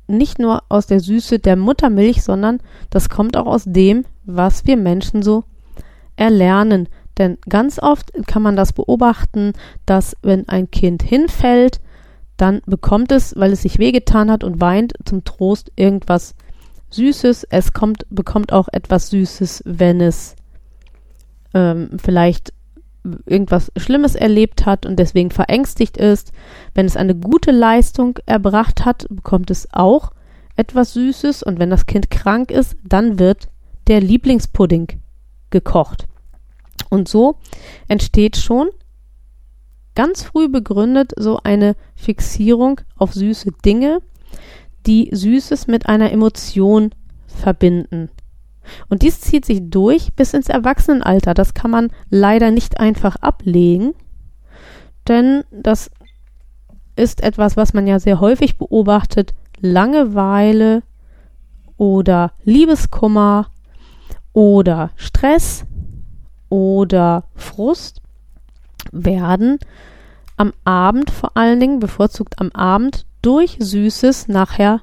nicht 0.07 0.39
nur 0.39 0.63
aus 0.69 0.87
der 0.87 1.01
Süße 1.01 1.39
der 1.39 1.57
Muttermilch, 1.57 2.23
sondern 2.23 2.61
das 2.91 3.09
kommt 3.09 3.35
auch 3.35 3.47
aus 3.47 3.63
dem, 3.65 4.05
was 4.23 4.65
wir 4.65 4.77
Menschen 4.77 5.21
so 5.21 5.43
erlernen. 6.15 6.87
Denn 7.17 7.37
ganz 7.49 7.77
oft 7.77 8.13
kann 8.25 8.41
man 8.41 8.55
das 8.55 8.71
beobachten, 8.71 9.51
dass 9.85 10.15
wenn 10.21 10.47
ein 10.47 10.71
Kind 10.71 11.03
hinfällt, 11.03 11.81
dann 12.37 12.61
bekommt 12.65 13.11
es, 13.11 13.35
weil 13.35 13.51
es 13.51 13.63
sich 13.63 13.79
wehgetan 13.79 14.31
hat 14.31 14.45
und 14.45 14.61
weint, 14.61 14.93
zum 15.03 15.25
Trost 15.25 15.73
irgendwas 15.75 16.35
Süßes. 16.95 17.45
Es 17.49 17.73
kommt, 17.73 18.05
bekommt 18.09 18.51
auch 18.51 18.67
etwas 18.71 19.09
Süßes, 19.09 19.63
wenn 19.65 20.01
es 20.01 20.35
ähm, 21.53 21.89
vielleicht 22.01 22.53
irgendwas 23.25 23.71
Schlimmes 23.77 24.15
erlebt 24.15 24.65
hat 24.65 24.85
und 24.85 24.97
deswegen 24.97 25.31
verängstigt 25.31 25.97
ist. 25.97 26.31
Wenn 26.73 26.85
es 26.85 26.97
eine 26.97 27.15
gute 27.15 27.51
Leistung 27.51 28.17
erbracht 28.25 28.85
hat, 28.85 29.05
bekommt 29.09 29.51
es 29.51 29.67
auch 29.71 30.11
etwas 30.55 30.93
Süßes 30.93 31.43
und 31.43 31.59
wenn 31.59 31.69
das 31.69 31.85
Kind 31.85 32.09
krank 32.09 32.51
ist, 32.51 32.75
dann 32.83 33.19
wird 33.19 33.49
der 33.87 34.01
Lieblingspudding 34.01 34.87
gekocht. 35.49 36.07
Und 36.89 37.07
so 37.07 37.37
entsteht 37.87 38.37
schon 38.37 38.69
ganz 39.95 40.23
früh 40.23 40.49
begründet 40.49 41.13
so 41.17 41.39
eine 41.43 41.75
Fixierung 41.95 42.81
auf 42.97 43.13
süße 43.13 43.51
Dinge, 43.63 44.01
die 44.85 45.09
Süßes 45.11 45.67
mit 45.67 45.87
einer 45.87 46.11
Emotion 46.11 46.91
verbinden. 47.27 48.09
Und 48.89 49.03
dies 49.03 49.21
zieht 49.21 49.45
sich 49.45 49.69
durch 49.69 50.13
bis 50.15 50.33
ins 50.33 50.49
Erwachsenenalter. 50.49 51.33
Das 51.33 51.53
kann 51.53 51.71
man 51.71 51.91
leider 52.09 52.51
nicht 52.51 52.79
einfach 52.79 53.15
ablegen, 53.17 53.93
denn 55.07 55.43
das 55.51 55.91
ist 56.95 57.21
etwas, 57.21 57.57
was 57.57 57.73
man 57.73 57.87
ja 57.87 57.99
sehr 57.99 58.19
häufig 58.19 58.57
beobachtet. 58.57 59.33
Langeweile 59.59 60.83
oder 61.77 62.31
Liebeskummer 62.43 63.47
oder 64.33 64.91
Stress 64.95 65.65
oder 66.49 67.25
Frust 67.35 68.01
werden 68.91 69.59
am 70.37 70.53
Abend 70.63 71.11
vor 71.11 71.35
allen 71.35 71.59
Dingen, 71.59 71.79
bevorzugt 71.79 72.39
am 72.39 72.51
Abend, 72.51 73.05
durch 73.25 73.57
Süßes 73.59 74.27
nachher 74.27 74.81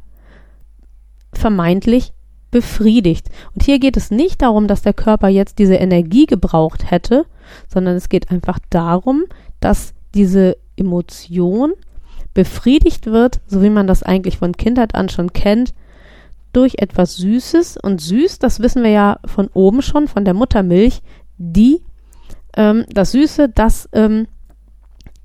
vermeintlich 1.32 2.12
befriedigt. 2.50 3.30
Und 3.54 3.62
hier 3.62 3.78
geht 3.78 3.96
es 3.96 4.10
nicht 4.10 4.42
darum, 4.42 4.66
dass 4.66 4.82
der 4.82 4.92
Körper 4.92 5.28
jetzt 5.28 5.58
diese 5.58 5.76
Energie 5.76 6.26
gebraucht 6.26 6.90
hätte, 6.90 7.24
sondern 7.68 7.96
es 7.96 8.08
geht 8.08 8.30
einfach 8.30 8.58
darum, 8.68 9.24
dass 9.60 9.94
diese 10.14 10.56
Emotion 10.76 11.72
befriedigt 12.34 13.06
wird, 13.06 13.40
so 13.46 13.62
wie 13.62 13.70
man 13.70 13.86
das 13.86 14.02
eigentlich 14.02 14.38
von 14.38 14.56
Kindheit 14.56 14.94
an 14.94 15.08
schon 15.08 15.32
kennt, 15.32 15.72
durch 16.52 16.74
etwas 16.78 17.16
Süßes. 17.16 17.76
Und 17.76 18.00
süß, 18.00 18.40
das 18.40 18.60
wissen 18.60 18.82
wir 18.82 18.90
ja 18.90 19.18
von 19.24 19.48
oben 19.54 19.82
schon, 19.82 20.08
von 20.08 20.24
der 20.24 20.34
Muttermilch, 20.34 21.00
die, 21.38 21.80
ähm, 22.56 22.86
das 22.90 23.12
Süße, 23.12 23.48
das 23.48 23.88
ähm, 23.92 24.26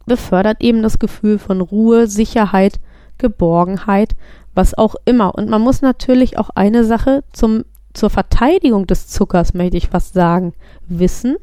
befördert 0.06 0.62
eben 0.62 0.84
das 0.84 1.00
Gefühl 1.00 1.40
von 1.40 1.62
Ruhe, 1.62 2.08
Sicherheit, 2.08 2.80
Geborgenheit 3.18 4.16
was 4.58 4.78
auch 4.78 4.96
immer. 5.06 5.36
Und 5.36 5.50
man 5.50 5.62
muss 5.62 5.82
natürlich 5.82 6.38
auch 6.38 6.50
eine 6.50 6.84
Sache 6.84 7.24
zum, 7.32 7.64
zur 7.94 8.10
Verteidigung 8.10 8.88
des 8.88 9.08
Zuckers, 9.08 9.54
möchte 9.54 9.78
ich 9.78 9.88
fast 9.88 10.14
sagen, 10.14 10.54
wissen. 10.88 11.38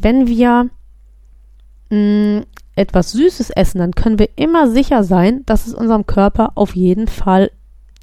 Wenn 0.00 0.26
wir 0.26 0.70
mh, 1.90 2.40
mm, 2.40 2.44
etwas 2.74 3.12
Süßes 3.12 3.50
essen, 3.50 3.78
dann 3.78 3.92
können 3.92 4.18
wir 4.18 4.30
immer 4.36 4.68
sicher 4.68 5.04
sein, 5.04 5.42
dass 5.44 5.66
es 5.66 5.74
unserem 5.74 6.06
Körper 6.06 6.52
auf 6.54 6.74
jeden 6.74 7.06
Fall 7.06 7.52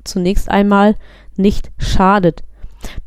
zunächst 0.03 0.49
einmal 0.49 0.95
nicht 1.35 1.71
schadet. 1.79 2.43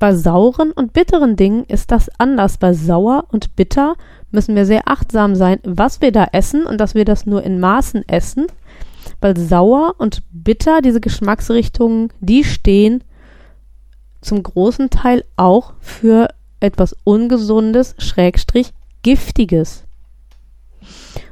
Bei 0.01 0.15
sauren 0.15 0.73
und 0.73 0.93
bitteren 0.93 1.37
Dingen 1.37 1.65
ist 1.65 1.93
das 1.93 2.11
anders. 2.19 2.59
Bei 2.59 2.75
sauer 2.75 3.25
und 3.31 3.55
bitter 3.57 3.95
müssen 4.33 4.57
wir 4.57 4.67
sehr 4.67 4.89
achtsam 4.89 5.37
sein, 5.37 5.61
was 5.63 6.01
wir 6.01 6.11
da 6.11 6.27
essen 6.33 6.67
und 6.67 6.79
dass 6.79 6.95
wir 6.95 7.05
das 7.05 7.25
nur 7.25 7.45
in 7.45 7.61
Maßen 7.61 8.07
essen 8.09 8.49
weil 9.23 9.37
sauer 9.37 9.95
und 9.99 10.23
bitter, 10.33 10.83
diese 10.83 11.01
Geschmacksrichtungen, 11.01 12.13
die 12.21 12.45
stehen 12.45 13.03
zum 14.21 14.43
großen 14.43 14.91
Teil 14.91 15.25
auch 15.37 15.75
für 15.81 16.29
etwas 16.61 16.97
Ungesundes, 17.05 17.95
Schrägstrich, 17.99 18.73
Giftiges. 19.03 19.85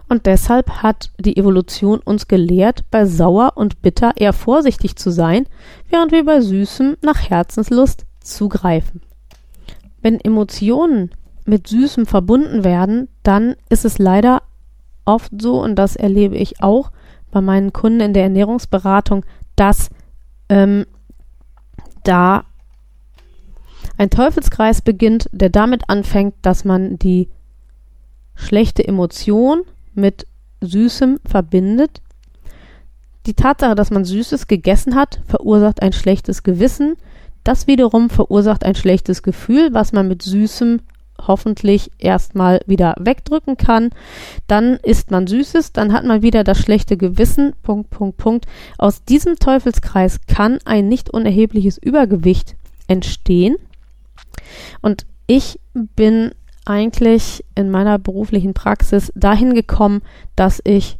Und 0.09 0.26
deshalb 0.26 0.83
hat 0.83 1.11
die 1.18 1.37
Evolution 1.37 2.00
uns 2.00 2.26
gelehrt, 2.26 2.85
bei 2.90 3.07
sauer 3.07 3.53
und 3.55 3.83
bitter 3.83 4.12
eher 4.16 4.33
vorsichtig 4.33 4.96
zu 4.96 5.11
sein, 5.11 5.46
während 5.88 6.11
wir 6.11 6.24
bei 6.24 6.40
süßem 6.40 6.96
nach 7.03 7.31
Herzenslust 7.31 8.07
zugreifen. 8.20 9.03
Wenn 10.03 10.18
Emotionen 10.18 11.11
mit 11.44 11.68
Süßem 11.68 12.07
verbunden 12.07 12.64
werden, 12.64 13.09
dann 13.22 13.55
ist 13.68 13.85
es 13.85 13.98
leider 13.98 14.42
oft 15.05 15.31
so, 15.40 15.61
und 15.62 15.76
das 15.76 15.96
erlebe 15.96 16.37
ich 16.37 16.62
auch, 16.62 16.90
bei 17.31 17.40
meinen 17.40 17.73
Kunden 17.73 18.01
in 18.01 18.12
der 18.12 18.25
Ernährungsberatung, 18.25 19.25
dass 19.57 19.90
ähm, 20.49 20.87
da 22.05 22.45
ein 23.97 24.11
Teufelskreis 24.11 24.81
beginnt, 24.83 25.29
der 25.33 25.51
damit 25.51 25.88
anfängt, 25.88 26.35
dass 26.43 26.64
man 26.64 26.99
die 26.99 27.29
schlechte 28.35 28.87
Emotion 28.87 29.62
mit 29.95 30.27
Süßem 30.62 31.21
verbindet. 31.25 32.01
Die 33.27 33.35
Tatsache, 33.35 33.75
dass 33.75 33.90
man 33.90 34.05
Süßes 34.05 34.47
gegessen 34.47 34.95
hat, 34.95 35.21
verursacht 35.27 35.83
ein 35.83 35.93
schlechtes 35.93 36.43
Gewissen. 36.43 36.97
Das 37.45 37.66
wiederum 37.66 38.11
verursacht 38.11 38.64
ein 38.64 38.75
schlechtes 38.75 39.23
Gefühl, 39.23 39.73
was 39.73 39.93
man 39.93 40.09
mit 40.09 40.23
Süßem 40.23 40.81
hoffentlich 41.26 41.90
erstmal 41.98 42.61
wieder 42.66 42.94
wegdrücken 42.98 43.56
kann. 43.56 43.90
Dann 44.46 44.76
isst 44.83 45.11
man 45.11 45.26
Süßes, 45.26 45.72
dann 45.72 45.92
hat 45.92 46.04
man 46.04 46.22
wieder 46.22 46.44
das 46.44 46.59
schlechte 46.59 46.96
Gewissen. 46.96 47.54
Punkt, 47.62 47.90
Punkt, 47.90 48.16
Punkt. 48.16 48.46
Aus 48.78 49.04
diesem 49.04 49.37
Teufelskreis 49.37 50.20
kann 50.26 50.59
ein 50.64 50.88
nicht 50.88 51.11
unerhebliches 51.11 51.78
Übergewicht 51.78 52.56
entstehen. 52.88 53.56
Und 54.80 55.06
ich 55.26 55.61
bin 55.72 56.33
eigentlich 56.64 57.44
in 57.54 57.70
meiner 57.70 57.98
beruflichen 57.98 58.54
Praxis 58.54 59.12
dahin 59.14 59.54
gekommen, 59.54 60.02
dass 60.37 60.61
ich 60.64 60.98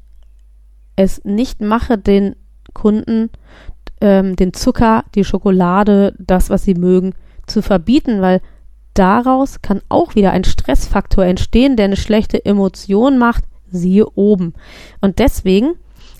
es 0.97 1.25
nicht 1.25 1.61
mache, 1.61 1.99
den 1.99 2.37
Kunden 2.73 3.31
ähm, 4.01 4.37
den 4.37 4.53
Zucker, 4.53 5.05
die 5.15 5.25
Schokolade, 5.25 6.15
das, 6.19 6.51
was 6.51 6.65
sie 6.65 6.75
mögen, 6.75 7.15
zu 7.47 7.63
verbieten, 7.63 8.21
weil 8.21 8.41
daraus 9.01 9.63
kann 9.63 9.81
auch 9.89 10.15
wieder 10.15 10.33
ein 10.33 10.45
Stressfaktor 10.45 11.25
entstehen, 11.25 11.77
der 11.77 11.87
eine 11.87 11.97
schlechte 11.97 12.45
Emotion 12.45 13.17
macht, 13.17 13.45
siehe 13.71 14.07
oben. 14.15 14.53
Und 15.01 15.19
deswegen 15.19 15.77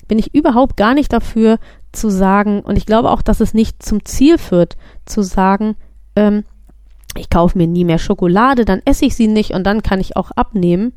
bin 0.07 0.17
ich 0.17 0.33
überhaupt 0.33 0.77
gar 0.77 0.95
nicht 0.95 1.13
dafür 1.13 1.59
zu 1.91 2.09
sagen, 2.09 2.61
und 2.61 2.77
ich 2.77 2.87
glaube 2.87 3.11
auch, 3.11 3.21
dass 3.21 3.39
es 3.39 3.53
nicht 3.53 3.83
zum 3.83 4.03
Ziel 4.03 4.37
führt, 4.37 4.77
zu 5.05 5.21
sagen, 5.21 5.75
ähm, 6.15 6.43
ich 7.15 7.29
kaufe 7.29 7.57
mir 7.57 7.67
nie 7.67 7.83
mehr 7.83 7.99
Schokolade, 7.99 8.65
dann 8.65 8.81
esse 8.85 9.05
ich 9.05 9.15
sie 9.15 9.27
nicht 9.27 9.51
und 9.51 9.63
dann 9.65 9.83
kann 9.83 9.99
ich 9.99 10.17
auch 10.17 10.31
abnehmen, 10.31 10.93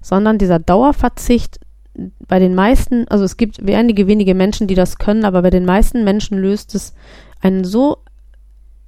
sondern 0.00 0.38
dieser 0.38 0.58
Dauerverzicht 0.58 1.58
bei 2.28 2.38
den 2.38 2.54
meisten, 2.54 3.08
also 3.08 3.24
es 3.24 3.36
gibt 3.36 3.58
einige 3.68 4.06
wenige 4.06 4.34
Menschen, 4.34 4.66
die 4.68 4.74
das 4.74 4.98
können, 4.98 5.24
aber 5.24 5.42
bei 5.42 5.50
den 5.50 5.64
meisten 5.64 6.04
Menschen 6.04 6.38
löst 6.38 6.74
es 6.74 6.94
einen 7.40 7.64
so 7.64 7.98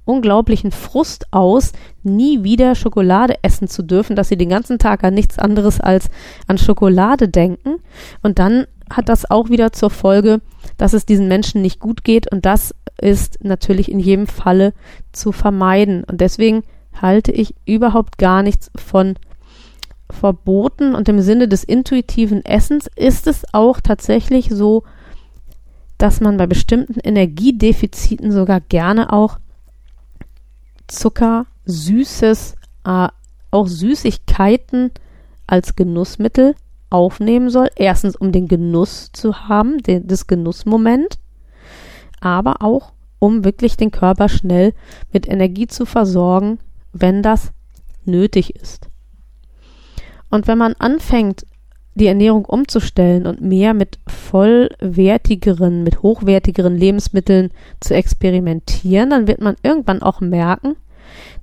unglaublichen 0.09 0.71
Frust 0.71 1.27
aus, 1.31 1.71
nie 2.01 2.43
wieder 2.43 2.73
Schokolade 2.73 3.35
essen 3.43 3.67
zu 3.67 3.83
dürfen, 3.83 4.15
dass 4.15 4.29
sie 4.29 4.37
den 4.37 4.49
ganzen 4.49 4.79
Tag 4.79 5.03
an 5.03 5.13
nichts 5.13 5.37
anderes 5.37 5.79
als 5.79 6.09
an 6.47 6.57
Schokolade 6.57 7.29
denken. 7.29 7.75
Und 8.23 8.39
dann 8.39 8.65
hat 8.89 9.07
das 9.07 9.29
auch 9.29 9.49
wieder 9.49 9.71
zur 9.71 9.91
Folge, 9.91 10.41
dass 10.77 10.93
es 10.93 11.05
diesen 11.05 11.27
Menschen 11.27 11.61
nicht 11.61 11.79
gut 11.79 12.03
geht. 12.03 12.31
Und 12.31 12.45
das 12.45 12.73
ist 12.99 13.43
natürlich 13.43 13.91
in 13.91 13.99
jedem 13.99 14.25
Falle 14.25 14.73
zu 15.11 15.31
vermeiden. 15.31 16.03
Und 16.05 16.21
deswegen 16.21 16.63
halte 16.99 17.31
ich 17.31 17.53
überhaupt 17.65 18.17
gar 18.17 18.41
nichts 18.41 18.71
von 18.75 19.15
verboten. 20.09 20.95
Und 20.95 21.07
im 21.07 21.21
Sinne 21.21 21.47
des 21.47 21.63
intuitiven 21.63 22.43
Essens 22.43 22.89
ist 22.95 23.27
es 23.27 23.45
auch 23.53 23.79
tatsächlich 23.79 24.49
so, 24.49 24.83
dass 25.99 26.19
man 26.19 26.37
bei 26.37 26.47
bestimmten 26.47 26.99
Energiedefiziten 26.99 28.31
sogar 28.31 28.59
gerne 28.59 29.13
auch 29.13 29.37
Zucker, 30.89 31.45
Süßes, 31.65 32.55
äh, 32.85 33.07
auch 33.51 33.67
Süßigkeiten 33.67 34.91
als 35.47 35.75
Genussmittel 35.75 36.55
aufnehmen 36.89 37.49
soll. 37.49 37.69
Erstens, 37.75 38.15
um 38.15 38.31
den 38.31 38.47
Genuss 38.47 39.11
zu 39.13 39.47
haben, 39.47 39.79
den, 39.79 40.07
das 40.07 40.27
Genussmoment, 40.27 41.19
aber 42.19 42.61
auch, 42.61 42.93
um 43.19 43.43
wirklich 43.43 43.77
den 43.77 43.91
Körper 43.91 44.29
schnell 44.29 44.73
mit 45.11 45.27
Energie 45.27 45.67
zu 45.67 45.85
versorgen, 45.85 46.59
wenn 46.93 47.21
das 47.21 47.51
nötig 48.05 48.55
ist. 48.55 48.87
Und 50.29 50.47
wenn 50.47 50.57
man 50.57 50.73
anfängt, 50.73 51.45
die 51.95 52.07
Ernährung 52.07 52.45
umzustellen 52.45 53.25
und 53.25 53.41
mehr 53.41 53.73
mit 53.73 53.99
vollwertigeren, 54.07 55.83
mit 55.83 56.01
hochwertigeren 56.01 56.75
Lebensmitteln 56.75 57.51
zu 57.79 57.93
experimentieren, 57.93 59.09
dann 59.09 59.27
wird 59.27 59.41
man 59.41 59.55
irgendwann 59.63 60.01
auch 60.01 60.21
merken, 60.21 60.75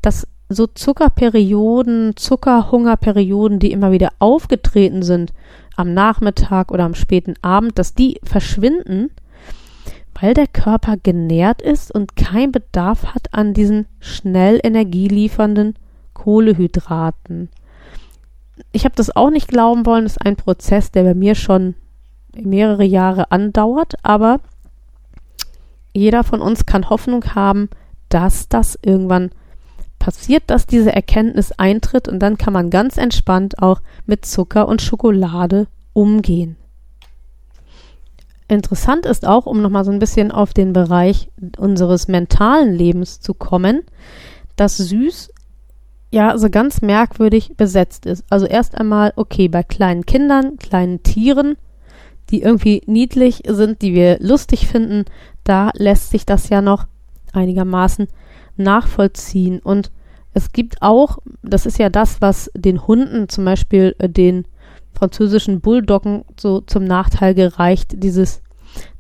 dass 0.03 0.27
so 0.49 0.67
Zuckerperioden, 0.67 2.17
Zuckerhungerperioden, 2.17 3.59
die 3.59 3.73
immer 3.73 3.91
wieder 3.91 4.11
aufgetreten 4.19 5.03
sind 5.03 5.33
am 5.77 5.93
Nachmittag 5.93 6.71
oder 6.71 6.85
am 6.85 6.95
späten 6.95 7.35
Abend, 7.43 7.79
dass 7.79 7.95
die 7.95 8.19
verschwinden, 8.23 9.11
weil 10.19 10.33
der 10.33 10.47
Körper 10.47 10.97
genährt 10.97 11.61
ist 11.61 11.93
und 11.93 12.17
kein 12.17 12.53
Bedarf 12.53 13.07
hat 13.15 13.35
an 13.35 13.53
diesen 13.53 13.87
schnell 14.01 14.61
energieliefernden 14.63 15.75
Kohlehydraten 16.15 17.51
ich 18.73 18.85
habe 18.85 18.95
das 18.95 19.15
auch 19.15 19.31
nicht 19.31 19.49
glauben 19.49 19.87
wollen. 19.87 20.05
Das 20.05 20.13
ist 20.13 20.27
ein 20.27 20.37
Prozess, 20.37 20.91
der 20.91 21.05
bei 21.05 21.15
mir 21.15 21.35
schon 21.35 21.75
mehrere 22.35 22.85
Jahre 22.85 23.31
andauert, 23.31 23.95
aber 24.03 24.41
jeder 25.93 26.25
von 26.25 26.41
uns 26.41 26.67
kann 26.67 26.91
Hoffnung 26.91 27.25
haben, 27.35 27.71
dass 28.09 28.49
das 28.49 28.79
irgendwann 28.83 29.31
passiert, 29.99 30.45
dass 30.49 30.67
diese 30.67 30.93
Erkenntnis 30.93 31.53
eintritt 31.53 32.07
und 32.07 32.19
dann 32.21 32.37
kann 32.37 32.53
man 32.53 32.71
ganz 32.71 32.99
entspannt 32.99 33.63
auch 33.63 33.81
mit 34.05 34.27
Zucker 34.27 34.69
und 34.69 34.83
Schokolade 34.83 35.67
umgehen. 35.95 36.57
Interessant 38.49 39.07
ist 39.07 39.27
auch, 39.27 39.47
um 39.47 39.61
nochmal 39.61 39.85
so 39.85 39.91
ein 39.91 39.99
bisschen 39.99 40.31
auf 40.31 40.53
den 40.53 40.73
Bereich 40.73 41.31
unseres 41.57 42.07
mentalen 42.07 42.75
Lebens 42.75 43.21
zu 43.21 43.35
kommen, 43.35 43.83
dass 44.55 44.77
süß 44.77 45.31
ja 46.17 46.39
so 46.39 46.49
ganz 46.49 46.81
merkwürdig 46.81 47.53
besetzt 47.57 48.07
ist. 48.07 48.25
Also 48.31 48.47
erst 48.47 48.75
einmal, 48.77 49.13
okay, 49.17 49.49
bei 49.49 49.63
kleinen 49.63 50.07
Kindern, 50.07 50.57
kleinen 50.57 51.03
Tieren, 51.03 51.57
die 52.31 52.43
irgendwie 52.43 52.83
niedlich 52.87 53.43
sind, 53.47 53.83
die 53.83 53.95
wir 53.95 54.19
lustig 54.21 54.67
finden, 54.67 55.05
da 55.45 55.71
lässt 55.75 56.11
sich 56.11 56.25
das 56.25 56.49
ja 56.49 56.63
noch 56.63 56.87
einigermaßen 57.33 58.09
nachvollziehen. 58.57 59.61
Und 59.61 59.93
es 60.33 60.53
gibt 60.53 60.81
auch, 60.81 61.19
das 61.43 61.67
ist 61.67 61.79
ja 61.79 61.91
das, 61.91 62.23
was 62.23 62.51
den 62.57 62.87
Hunden, 62.87 63.29
zum 63.29 63.45
Beispiel 63.45 63.95
äh, 63.99 64.09
den 64.09 64.47
französischen 64.95 65.61
Bulldoggen, 65.61 66.25
so 66.41 66.63
zum 66.63 66.85
Nachteil 66.85 67.35
gereicht, 67.35 68.03
dieses 68.03 68.43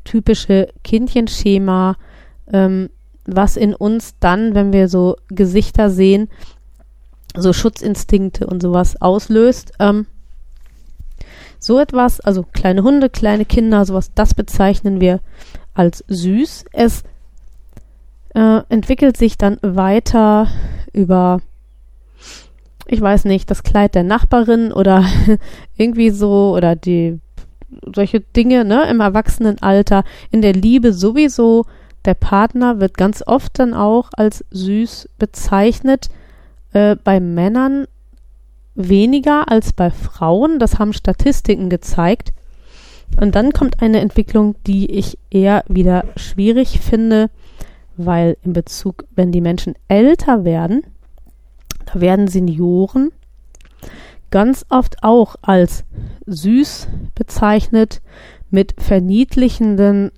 typische 0.04 0.68
Kindchenschema, 0.84 1.96
ähm, 2.52 2.90
was 3.24 3.56
in 3.56 3.74
uns 3.74 4.14
dann, 4.20 4.54
wenn 4.54 4.74
wir 4.74 4.88
so 4.88 5.16
Gesichter 5.28 5.88
sehen, 5.90 6.28
so 7.36 7.52
Schutzinstinkte 7.52 8.46
und 8.46 8.62
sowas 8.62 9.00
auslöst. 9.00 9.72
Ähm, 9.78 10.06
so 11.58 11.78
etwas, 11.78 12.20
also 12.20 12.44
kleine 12.52 12.82
Hunde, 12.82 13.08
kleine 13.08 13.44
Kinder, 13.44 13.84
sowas, 13.84 14.12
das 14.14 14.34
bezeichnen 14.34 15.00
wir 15.00 15.20
als 15.74 16.04
süß. 16.08 16.66
Es 16.72 17.02
äh, 18.34 18.60
entwickelt 18.68 19.16
sich 19.16 19.38
dann 19.38 19.58
weiter 19.62 20.48
über, 20.92 21.40
ich 22.86 23.00
weiß 23.00 23.24
nicht, 23.24 23.50
das 23.50 23.62
Kleid 23.62 23.94
der 23.94 24.04
Nachbarin 24.04 24.72
oder 24.72 25.04
irgendwie 25.76 26.10
so 26.10 26.54
oder 26.54 26.76
die 26.76 27.18
solche 27.94 28.20
Dinge, 28.20 28.64
ne, 28.64 28.88
im 28.88 29.00
Erwachsenenalter, 29.00 30.04
in 30.30 30.42
der 30.42 30.52
Liebe 30.52 30.92
sowieso. 30.92 31.64
Der 32.04 32.14
Partner 32.14 32.78
wird 32.78 32.96
ganz 32.96 33.24
oft 33.26 33.58
dann 33.58 33.74
auch 33.74 34.10
als 34.16 34.44
süß 34.50 35.08
bezeichnet 35.18 36.08
äh, 36.76 36.96
bei 37.02 37.20
Männern 37.20 37.86
weniger 38.74 39.50
als 39.50 39.72
bei 39.72 39.90
Frauen. 39.90 40.58
Das 40.58 40.78
haben 40.78 40.92
Statistiken 40.92 41.70
gezeigt. 41.70 42.34
Und 43.18 43.34
dann 43.34 43.52
kommt 43.52 43.80
eine 43.80 44.00
Entwicklung, 44.00 44.56
die 44.66 44.90
ich 44.90 45.18
eher 45.30 45.64
wieder 45.68 46.04
schwierig 46.16 46.80
finde, 46.80 47.30
weil 47.96 48.36
in 48.42 48.52
Bezug, 48.52 49.06
wenn 49.14 49.32
die 49.32 49.40
Menschen 49.40 49.74
älter 49.88 50.44
werden, 50.44 50.82
da 51.86 52.00
werden 52.00 52.28
Senioren 52.28 53.10
ganz 54.30 54.66
oft 54.68 55.02
auch 55.02 55.36
als 55.40 55.84
süß 56.26 56.88
bezeichnet, 57.14 58.02
mit 58.50 58.74
verniedlichenden 58.76 60.10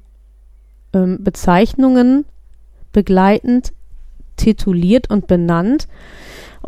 ähm, 0.93 1.23
Bezeichnungen 1.23 2.25
begleitend, 2.93 3.73
tituliert 4.37 5.09
und 5.09 5.29
benannt. 5.29 5.87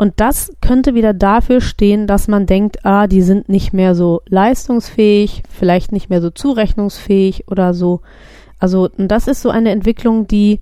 Und 0.01 0.15
das 0.17 0.51
könnte 0.63 0.95
wieder 0.95 1.13
dafür 1.13 1.61
stehen, 1.61 2.07
dass 2.07 2.27
man 2.27 2.47
denkt, 2.47 2.87
ah, 2.87 3.07
die 3.07 3.21
sind 3.21 3.51
nicht 3.51 3.75
mehr 3.75 3.95
so 3.95 4.23
leistungsfähig, 4.25 5.43
vielleicht 5.51 5.93
nicht 5.93 6.09
mehr 6.09 6.23
so 6.23 6.31
zurechnungsfähig 6.31 7.49
oder 7.49 7.75
so. 7.75 8.01
Also, 8.59 8.89
und 8.97 9.09
das 9.09 9.29
ist 9.29 9.43
so 9.43 9.51
eine 9.51 9.73
Entwicklung, 9.73 10.27
die 10.27 10.61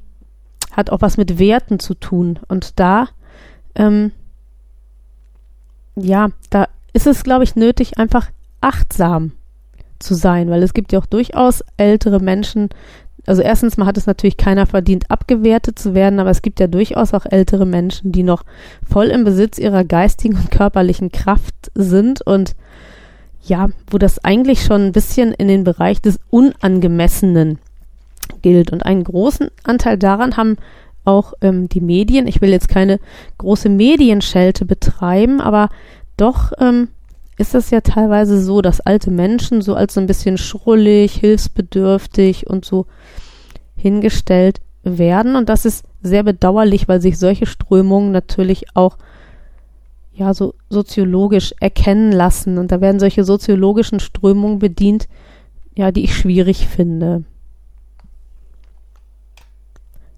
hat 0.72 0.90
auch 0.90 1.02
was 1.02 1.18
mit 1.18 1.38
Werten 1.38 1.78
zu 1.78 1.94
tun. 1.94 2.40
Und 2.48 2.80
da, 2.80 3.10
ähm, 3.76 4.10
ja, 5.94 6.30
da 6.50 6.66
ist 6.92 7.06
es, 7.06 7.22
glaube 7.22 7.44
ich, 7.44 7.54
nötig, 7.54 7.96
einfach 7.96 8.32
achtsam 8.60 9.34
zu 10.00 10.14
sein, 10.14 10.50
weil 10.50 10.64
es 10.64 10.74
gibt 10.74 10.90
ja 10.90 10.98
auch 10.98 11.06
durchaus 11.06 11.62
ältere 11.76 12.18
Menschen, 12.18 12.70
also 13.28 13.42
erstens 13.42 13.76
mal 13.76 13.86
hat 13.86 13.98
es 13.98 14.06
natürlich 14.06 14.38
keiner 14.38 14.66
verdient, 14.66 15.10
abgewertet 15.10 15.78
zu 15.78 15.94
werden, 15.94 16.18
aber 16.18 16.30
es 16.30 16.40
gibt 16.40 16.60
ja 16.60 16.66
durchaus 16.66 17.12
auch 17.12 17.26
ältere 17.26 17.66
Menschen, 17.66 18.10
die 18.10 18.22
noch 18.22 18.42
voll 18.88 19.06
im 19.08 19.24
Besitz 19.24 19.58
ihrer 19.58 19.84
geistigen 19.84 20.36
und 20.36 20.50
körperlichen 20.50 21.12
Kraft 21.12 21.70
sind 21.74 22.22
und 22.22 22.56
ja, 23.42 23.68
wo 23.90 23.98
das 23.98 24.24
eigentlich 24.24 24.62
schon 24.64 24.86
ein 24.86 24.92
bisschen 24.92 25.32
in 25.32 25.48
den 25.48 25.64
Bereich 25.64 26.00
des 26.00 26.18
Unangemessenen 26.30 27.58
gilt. 28.42 28.72
Und 28.72 28.84
einen 28.84 29.04
großen 29.04 29.48
Anteil 29.62 29.98
daran 29.98 30.36
haben 30.36 30.56
auch 31.04 31.34
ähm, 31.40 31.68
die 31.68 31.80
Medien. 31.80 32.26
Ich 32.26 32.40
will 32.40 32.50
jetzt 32.50 32.68
keine 32.68 32.98
große 33.38 33.68
Medienschelte 33.68 34.64
betreiben, 34.64 35.40
aber 35.40 35.68
doch 36.16 36.52
ähm, 36.58 36.88
ist 37.38 37.54
es 37.54 37.70
ja 37.70 37.80
teilweise 37.80 38.42
so, 38.42 38.60
dass 38.60 38.80
alte 38.80 39.12
Menschen 39.12 39.62
so 39.62 39.74
als 39.74 39.94
so 39.94 40.00
ein 40.00 40.08
bisschen 40.08 40.36
schrullig, 40.36 41.14
hilfsbedürftig 41.14 42.48
und 42.48 42.64
so 42.64 42.86
hingestellt 43.76 44.60
werden. 44.82 45.36
Und 45.36 45.48
das 45.48 45.64
ist 45.64 45.84
sehr 46.02 46.24
bedauerlich, 46.24 46.88
weil 46.88 47.00
sich 47.00 47.16
solche 47.16 47.46
Strömungen 47.46 48.10
natürlich 48.10 48.74
auch 48.74 48.98
ja 50.12 50.34
so 50.34 50.54
soziologisch 50.68 51.54
erkennen 51.60 52.10
lassen. 52.10 52.58
Und 52.58 52.72
da 52.72 52.80
werden 52.80 52.98
solche 52.98 53.22
soziologischen 53.22 54.00
Strömungen 54.00 54.58
bedient, 54.58 55.08
ja, 55.76 55.92
die 55.92 56.04
ich 56.04 56.16
schwierig 56.16 56.66
finde. 56.66 57.22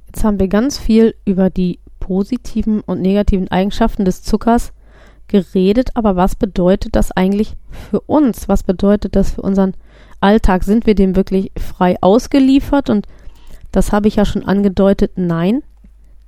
Jetzt 0.06 0.24
haben 0.24 0.40
wir 0.40 0.48
ganz 0.48 0.78
viel 0.78 1.14
über 1.26 1.50
die 1.50 1.80
positiven 2.00 2.80
und 2.80 3.02
negativen 3.02 3.48
Eigenschaften 3.48 4.06
des 4.06 4.22
Zuckers 4.22 4.72
geredet, 5.30 5.90
aber 5.94 6.16
was 6.16 6.34
bedeutet 6.34 6.96
das 6.96 7.12
eigentlich 7.12 7.56
für 7.70 8.00
uns? 8.00 8.48
Was 8.48 8.62
bedeutet 8.64 9.16
das 9.16 9.30
für 9.30 9.42
unseren 9.42 9.74
Alltag? 10.20 10.64
Sind 10.64 10.86
wir 10.86 10.94
dem 10.94 11.16
wirklich 11.16 11.52
frei 11.56 11.96
ausgeliefert? 12.00 12.90
Und 12.90 13.06
das 13.72 13.92
habe 13.92 14.08
ich 14.08 14.16
ja 14.16 14.24
schon 14.24 14.44
angedeutet, 14.44 15.12
nein, 15.16 15.62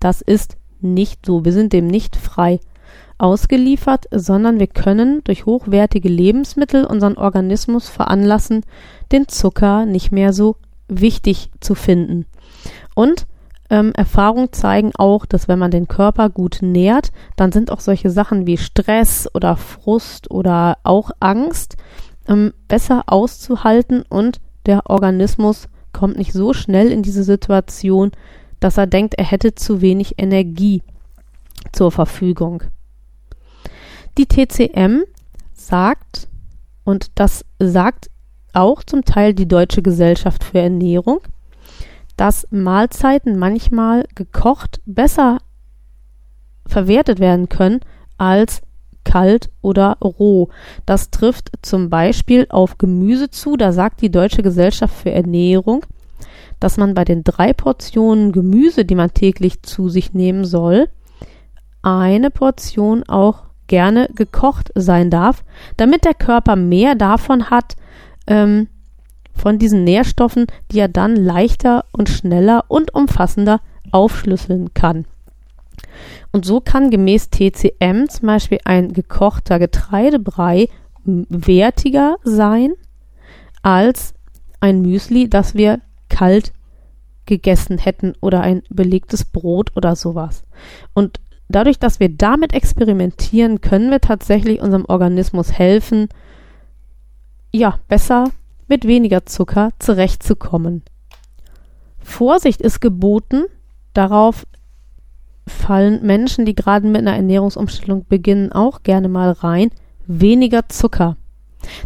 das 0.01 0.23
ist 0.23 0.57
nicht 0.81 1.27
so. 1.27 1.45
Wir 1.45 1.53
sind 1.53 1.73
dem 1.73 1.89
nicht 1.89 2.17
frei 2.17 2.61
ausgeliefert, 3.19 4.07
sondern 4.11 4.59
wir 4.59 4.67
können 4.69 5.23
durch 5.25 5.47
hochwertige 5.47 6.09
Lebensmittel 6.09 6.85
unseren 6.85 7.17
Organismus 7.17 7.89
veranlassen, 7.89 8.63
den 9.11 9.29
Zucker 9.29 9.85
nicht 9.85 10.13
mehr 10.13 10.33
so 10.33 10.57
wichtig 10.89 11.51
zu 11.61 11.75
finden. 11.75 12.27
Und 12.95 13.27
ähm, 13.73 13.93
Erfahrungen 13.95 14.53
zeigen 14.53 14.93
auch, 14.97 15.25
dass 15.25 15.49
wenn 15.49 15.59
man 15.59 15.71
den 15.71 15.89
Körper 15.89 16.29
gut 16.29 16.59
nährt, 16.61 17.11
dann 17.37 17.53
sind 17.53 17.73
auch 17.73 17.81
solche 17.81 18.11
Sachen 18.11 18.47
wie 18.47 18.59
Stress 18.59 19.29
oder 19.35 19.57
Frust 19.57 20.31
oder 20.31 20.77
auch 20.83 21.11
Angst 21.21 21.79
ähm, 22.29 22.53
besser 22.69 23.05
auszuhalten 23.07 24.05
und 24.07 24.43
der 24.67 24.91
Organismus 24.91 25.69
kommt 25.95 26.19
nicht 26.19 26.35
so 26.35 26.53
schnell 26.53 26.93
in 26.93 27.03
diese 27.03 27.25
Situation, 27.25 28.13
dass 28.61 28.77
er 28.77 28.87
denkt, 28.87 29.15
er 29.15 29.25
hätte 29.25 29.55
zu 29.55 29.81
wenig 29.81 30.19
Energie 30.19 30.83
zur 31.73 31.91
Verfügung. 31.91 32.63
Die 34.19 34.27
TCM 34.27 35.05
sagt, 35.55 36.29
und 36.85 37.11
das 37.15 37.47
sagt 37.59 38.11
auch 38.53 38.83
zum 38.83 39.03
Teil 39.07 39.33
die 39.33 39.49
Deutsche 39.49 39.81
Gesellschaft 39.81 40.45
für 40.45 40.59
Ernährung, 40.59 41.23
dass 42.17 42.47
Mahlzeiten 42.51 43.39
manchmal 43.39 44.05
gekocht 44.15 44.81
besser 44.87 45.39
verwertet 46.67 47.19
werden 47.19 47.49
können 47.49 47.81
als 48.19 48.63
kalt 49.05 49.51
oder 49.61 49.99
roh. 50.01 50.49
Das 50.87 51.11
trifft 51.11 51.51
zum 51.63 51.91
Beispiel 51.91 52.47
auf 52.51 52.79
Gemüse 52.79 53.31
zu. 53.31 53.57
Da 53.57 53.73
sagt 53.73 54.01
die 54.01 54.11
Deutsche 54.11 54.43
Gesellschaft 54.43 54.95
für 54.95 55.11
Ernährung, 55.11 55.85
dass 56.61 56.77
man 56.77 56.95
bei 56.95 57.05
den 57.05 57.25
drei 57.25 57.53
Portionen 57.53 58.33
Gemüse, 58.33 58.85
die 58.85 58.95
man 58.95 59.13
täglich 59.13 59.63
zu 59.63 59.89
sich 59.89 60.13
nehmen 60.15 60.45
soll, 60.45 60.89
eine 61.83 62.31
Portion 62.31 63.03
auch 63.09 63.45
gerne 63.67 64.09
gekocht 64.15 64.71
sein 64.75 65.11
darf, 65.11 65.45
damit 65.77 66.05
der 66.05 66.15
Körper 66.15 66.57
mehr 66.57 66.95
davon 66.95 67.51
hat, 67.51 67.75
ähm, 68.27 68.69
von 69.35 69.59
diesen 69.59 69.85
Nährstoffen, 69.85 70.47
die 70.71 70.79
er 70.79 70.89
dann 70.89 71.17
leichter 71.17 71.85
und 71.93 72.09
schneller 72.09 72.65
und 72.69 72.95
umfassender 72.95 73.61
aufschlüsseln 73.91 74.75
kann. 74.75 75.07
Und 76.33 76.45
so 76.45 76.61
kann 76.61 76.91
gemäß 76.91 77.31
TCM 77.31 78.09
zum 78.09 78.27
Beispiel 78.27 78.59
ein 78.65 78.93
gekochter 78.93 79.59
Getreidebrei 79.59 80.69
wertiger 81.05 82.17
sein 82.23 82.73
als 83.63 84.15
ein 84.61 84.83
Müsli, 84.83 85.29
das 85.29 85.55
wir 85.55 85.81
kalt 86.09 86.53
gegessen 87.27 87.79
hätten 87.79 88.15
oder 88.21 88.41
ein 88.41 88.63
belegtes 88.71 89.25
Brot 89.25 89.73
oder 89.77 89.97
sowas. 89.97 90.43
Und 90.95 91.21
dadurch, 91.49 91.79
dass 91.79 92.01
wir 92.01 92.09
damit 92.09 92.53
experimentieren, 92.53 93.61
können 93.61 93.91
wir 93.91 94.01
tatsächlich 94.01 94.61
unserem 94.61 94.85
Organismus 94.87 95.53
helfen, 95.53 96.09
ja, 97.53 97.79
besser 97.89 98.31
mit 98.69 98.87
weniger 98.87 99.27
Zucker 99.27 99.71
zurechtzukommen. 99.79 100.83
Vorsicht 101.99 102.61
ist 102.61 102.81
geboten, 102.81 103.45
darauf 103.95 104.47
fallen 105.47 106.05
Menschen, 106.05 106.45
die 106.45 106.55
gerade 106.55 106.87
mit 106.87 107.01
einer 107.01 107.17
Ernährungsumstellung 107.17 108.07
beginnen, 108.09 108.53
auch 108.53 108.83
gerne 108.83 109.09
mal 109.09 109.33
rein, 109.33 109.71
weniger 110.07 110.69
Zucker. 110.69 111.17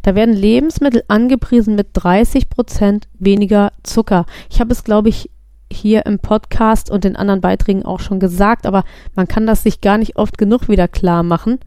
Da 0.02 0.14
werden 0.14 0.34
Lebensmittel 0.34 1.04
angepriesen 1.08 1.74
mit 1.74 1.88
30 1.92 2.48
Prozent 2.48 3.08
weniger 3.18 3.72
Zucker. 3.82 4.24
Ich 4.50 4.60
habe 4.60 4.72
es, 4.72 4.84
glaube 4.84 5.08
ich, 5.10 5.30
hier 5.72 6.06
im 6.06 6.18
Podcast 6.18 6.90
und 6.90 7.04
in 7.04 7.16
anderen 7.16 7.40
Beiträgen 7.40 7.84
auch 7.84 8.00
schon 8.00 8.20
gesagt, 8.20 8.66
aber 8.66 8.84
man 9.14 9.28
kann 9.28 9.46
das 9.46 9.62
sich 9.62 9.80
gar 9.80 9.98
nicht 9.98 10.16
oft 10.16 10.38
genug 10.38 10.68
wieder 10.68 10.88
klar 10.88 11.22
machen. 11.22 11.58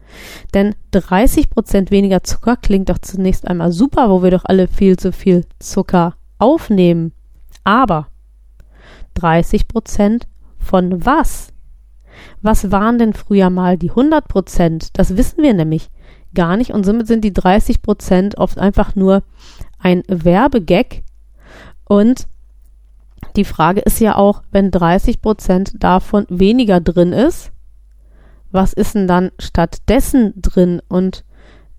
Denn 0.54 0.76
30 0.92 1.50
Prozent 1.50 1.92
weniger 1.92 2.24
Zucker 2.24 2.56
klingt 2.56 2.90
doch 2.90 3.00
zunächst 3.00 3.48
einmal 3.48 3.72
super, 3.72 4.10
wo 4.10 4.24
wir 4.24 4.32
doch 4.32 4.46
alle 4.46 4.68
viel 4.68 4.98
zu 4.98 5.12
viel 5.12 5.46
Zucker 5.60 6.16
aufnehmen. 6.38 7.12
Aber 7.64 8.08
30 9.16 9.68
Prozent 9.68 10.28
von 10.58 11.06
was? 11.06 11.54
Was 12.42 12.72
waren 12.72 13.00
denn 13.00 13.14
früher 13.14 13.50
mal 13.50 13.78
die 13.78 13.90
100 13.90 14.28
Prozent? 14.28 14.90
Das 14.98 15.18
wissen 15.18 15.44
wir 15.44 15.54
nämlich 15.54 15.90
gar 16.34 16.58
nicht 16.58 16.72
und 16.72 16.86
somit 16.86 17.08
sind 17.08 17.24
die 17.24 17.34
30 17.34 17.82
Prozent 17.82 18.38
oft 18.38 18.60
einfach 18.60 18.96
nur 18.96 19.24
ein 19.80 20.04
Werbegag 20.08 21.04
und 21.88 22.28
die 23.36 23.46
Frage 23.46 23.82
ist 23.82 24.00
ja 24.00 24.16
auch, 24.16 24.44
wenn 24.52 24.72
30 24.72 25.22
Prozent 25.22 25.72
davon 25.84 26.26
weniger 26.30 26.80
drin 26.80 27.14
ist, 27.14 27.52
was 28.52 28.74
ist 28.74 28.96
denn 28.96 29.08
dann 29.08 29.32
stattdessen 29.40 30.34
drin? 30.36 30.82
Und 30.88 31.24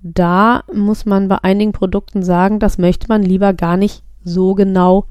da 0.03 0.63
muss 0.73 1.05
man 1.05 1.29
bei 1.29 1.39
einigen 1.43 1.73
Produkten 1.73 2.23
sagen, 2.23 2.59
das 2.59 2.79
möchte 2.79 3.09
man 3.09 3.23
lieber 3.23 3.53
gar 3.53 3.77
nicht 3.77 4.03
so 4.23 4.55
genau 4.55 5.07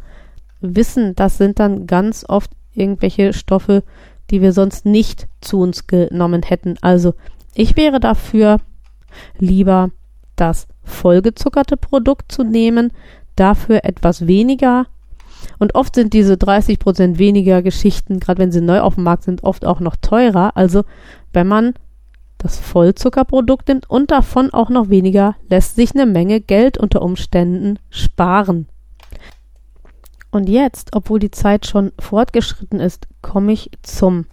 wissen. 0.61 1.15
Das 1.15 1.37
sind 1.37 1.59
dann 1.59 1.87
ganz 1.87 2.25
oft 2.27 2.51
irgendwelche 2.73 3.33
Stoffe, 3.33 3.83
die 4.29 4.41
wir 4.41 4.53
sonst 4.53 4.85
nicht 4.85 5.27
zu 5.41 5.59
uns 5.59 5.87
genommen 5.87 6.43
hätten. 6.43 6.75
Also 6.81 7.13
ich 7.55 7.75
wäre 7.75 7.99
dafür, 7.99 8.59
lieber 9.37 9.89
das 10.35 10.67
vollgezuckerte 10.83 11.77
Produkt 11.77 12.31
zu 12.31 12.43
nehmen, 12.43 12.91
dafür 13.35 13.83
etwas 13.83 14.27
weniger 14.27 14.87
und 15.57 15.75
oft 15.75 15.95
sind 15.95 16.13
diese 16.13 16.37
30 16.37 16.79
Prozent 16.79 17.19
weniger 17.19 17.61
Geschichten, 17.61 18.19
gerade 18.19 18.39
wenn 18.39 18.51
sie 18.51 18.61
neu 18.61 18.81
auf 18.81 18.95
dem 18.95 19.03
Markt 19.03 19.23
sind, 19.23 19.43
oft 19.43 19.65
auch 19.65 19.79
noch 19.79 19.95
teurer. 19.95 20.55
Also 20.55 20.83
wenn 21.33 21.47
man 21.47 21.73
das 22.37 22.57
Vollzuckerprodukt 22.57 23.67
nimmt 23.67 23.89
und 23.89 24.11
davon 24.11 24.51
auch 24.51 24.69
noch 24.69 24.89
weniger, 24.89 25.35
lässt 25.49 25.75
sich 25.75 25.93
eine 25.93 26.05
Menge 26.05 26.39
Geld 26.41 26.77
unter 26.77 27.01
Umständen 27.01 27.79
sparen. 27.89 28.67
Und 30.31 30.47
jetzt, 30.47 30.95
obwohl 30.95 31.19
die 31.19 31.31
Zeit 31.31 31.65
schon 31.65 31.91
fortgeschritten 31.99 32.79
ist, 32.79 33.07
komme 33.21 33.51
ich 33.51 33.71
zum 33.81 34.25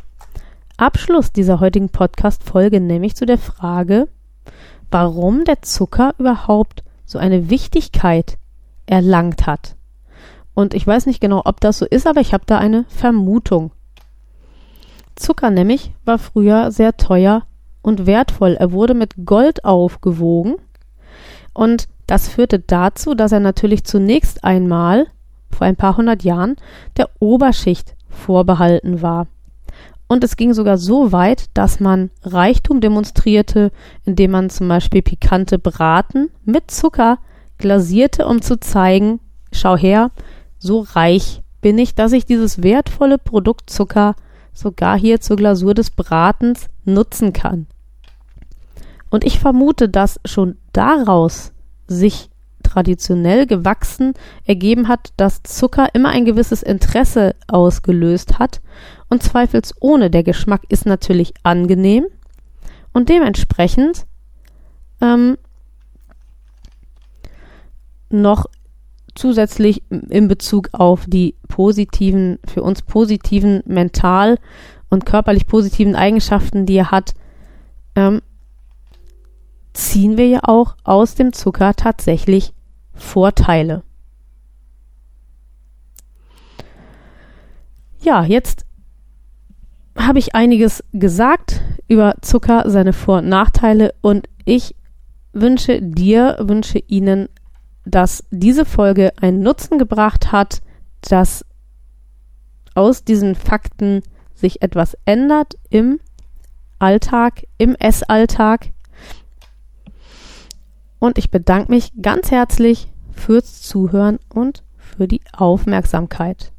Abschluss 0.76 1.32
dieser 1.32 1.58
heutigen 1.60 1.88
Podcast-Folge, 1.88 2.80
nämlich 2.80 3.16
zu 3.16 3.24
der 3.24 3.38
Frage, 3.38 4.08
warum 4.90 5.44
der 5.44 5.62
Zucker 5.62 6.14
überhaupt 6.18 6.84
so 7.06 7.18
eine 7.18 7.48
Wichtigkeit 7.48 8.38
erlangt 8.84 9.46
hat. 9.46 9.75
Und 10.56 10.72
ich 10.72 10.86
weiß 10.86 11.04
nicht 11.04 11.20
genau, 11.20 11.42
ob 11.44 11.60
das 11.60 11.76
so 11.76 11.84
ist, 11.84 12.06
aber 12.06 12.22
ich 12.22 12.32
habe 12.32 12.44
da 12.46 12.56
eine 12.56 12.86
Vermutung. 12.88 13.72
Zucker 15.14 15.50
nämlich 15.50 15.92
war 16.06 16.18
früher 16.18 16.72
sehr 16.72 16.96
teuer 16.96 17.42
und 17.82 18.06
wertvoll. 18.06 18.54
Er 18.54 18.72
wurde 18.72 18.94
mit 18.94 19.26
Gold 19.26 19.66
aufgewogen 19.66 20.54
und 21.52 21.88
das 22.06 22.28
führte 22.28 22.58
dazu, 22.58 23.14
dass 23.14 23.32
er 23.32 23.40
natürlich 23.40 23.84
zunächst 23.84 24.44
einmal 24.44 25.08
vor 25.50 25.66
ein 25.66 25.76
paar 25.76 25.98
hundert 25.98 26.24
Jahren 26.24 26.56
der 26.96 27.10
Oberschicht 27.18 27.94
vorbehalten 28.08 29.02
war. 29.02 29.26
Und 30.08 30.24
es 30.24 30.38
ging 30.38 30.54
sogar 30.54 30.78
so 30.78 31.12
weit, 31.12 31.50
dass 31.52 31.80
man 31.80 32.08
Reichtum 32.22 32.80
demonstrierte, 32.80 33.72
indem 34.06 34.30
man 34.30 34.48
zum 34.48 34.68
Beispiel 34.68 35.02
pikante 35.02 35.58
Braten 35.58 36.30
mit 36.46 36.70
Zucker 36.70 37.18
glasierte, 37.58 38.26
um 38.26 38.40
zu 38.40 38.58
zeigen, 38.58 39.20
schau 39.52 39.76
her, 39.76 40.10
so 40.66 40.80
reich 40.80 41.42
bin 41.60 41.78
ich, 41.78 41.94
dass 41.94 42.12
ich 42.12 42.26
dieses 42.26 42.62
wertvolle 42.62 43.18
Produkt 43.18 43.70
Zucker 43.70 44.14
sogar 44.52 44.98
hier 44.98 45.20
zur 45.20 45.36
Glasur 45.36 45.74
des 45.74 45.90
Bratens 45.90 46.68
nutzen 46.84 47.32
kann. 47.32 47.66
Und 49.10 49.24
ich 49.24 49.38
vermute, 49.38 49.88
dass 49.88 50.20
schon 50.24 50.56
daraus 50.72 51.52
sich 51.86 52.30
traditionell 52.62 53.46
gewachsen 53.46 54.14
ergeben 54.44 54.88
hat, 54.88 55.12
dass 55.16 55.42
Zucker 55.44 55.88
immer 55.94 56.08
ein 56.08 56.24
gewisses 56.24 56.62
Interesse 56.62 57.34
ausgelöst 57.46 58.38
hat 58.38 58.60
und 59.08 59.22
zweifelsohne 59.22 60.10
der 60.10 60.24
Geschmack 60.24 60.62
ist 60.68 60.84
natürlich 60.84 61.32
angenehm 61.44 62.06
und 62.92 63.08
dementsprechend 63.08 64.06
ähm, 65.00 65.38
noch 68.10 68.46
zusätzlich 69.16 69.82
in 69.90 70.28
Bezug 70.28 70.68
auf 70.72 71.04
die 71.06 71.34
positiven, 71.48 72.38
für 72.46 72.62
uns 72.62 72.82
positiven 72.82 73.62
mental 73.66 74.38
und 74.88 75.06
körperlich 75.06 75.46
positiven 75.46 75.96
Eigenschaften, 75.96 76.66
die 76.66 76.76
er 76.76 76.90
hat, 76.90 77.14
ähm, 77.94 78.20
ziehen 79.72 80.16
wir 80.16 80.28
ja 80.28 80.40
auch 80.42 80.76
aus 80.84 81.14
dem 81.14 81.32
Zucker 81.32 81.74
tatsächlich 81.74 82.52
Vorteile. 82.94 83.82
Ja, 88.00 88.24
jetzt 88.24 88.64
habe 89.96 90.18
ich 90.18 90.34
einiges 90.34 90.84
gesagt 90.92 91.62
über 91.88 92.14
Zucker, 92.20 92.64
seine 92.70 92.92
Vor- 92.92 93.18
und 93.18 93.28
Nachteile 93.28 93.94
und 94.00 94.28
ich 94.44 94.76
wünsche 95.32 95.82
dir, 95.82 96.36
wünsche 96.40 96.78
Ihnen, 96.78 97.28
dass 97.86 98.24
diese 98.30 98.64
Folge 98.64 99.12
einen 99.20 99.42
Nutzen 99.42 99.78
gebracht 99.78 100.32
hat, 100.32 100.60
dass 101.00 101.44
aus 102.74 103.04
diesen 103.04 103.34
Fakten 103.34 104.02
sich 104.34 104.60
etwas 104.60 104.98
ändert 105.06 105.54
im 105.70 106.00
Alltag, 106.78 107.46
im 107.56 107.74
Essalltag. 107.76 108.68
Und 110.98 111.16
ich 111.16 111.30
bedanke 111.30 111.70
mich 111.70 111.92
ganz 112.02 112.30
herzlich 112.30 112.88
fürs 113.12 113.62
Zuhören 113.62 114.18
und 114.28 114.62
für 114.76 115.08
die 115.08 115.22
Aufmerksamkeit. 115.32 116.52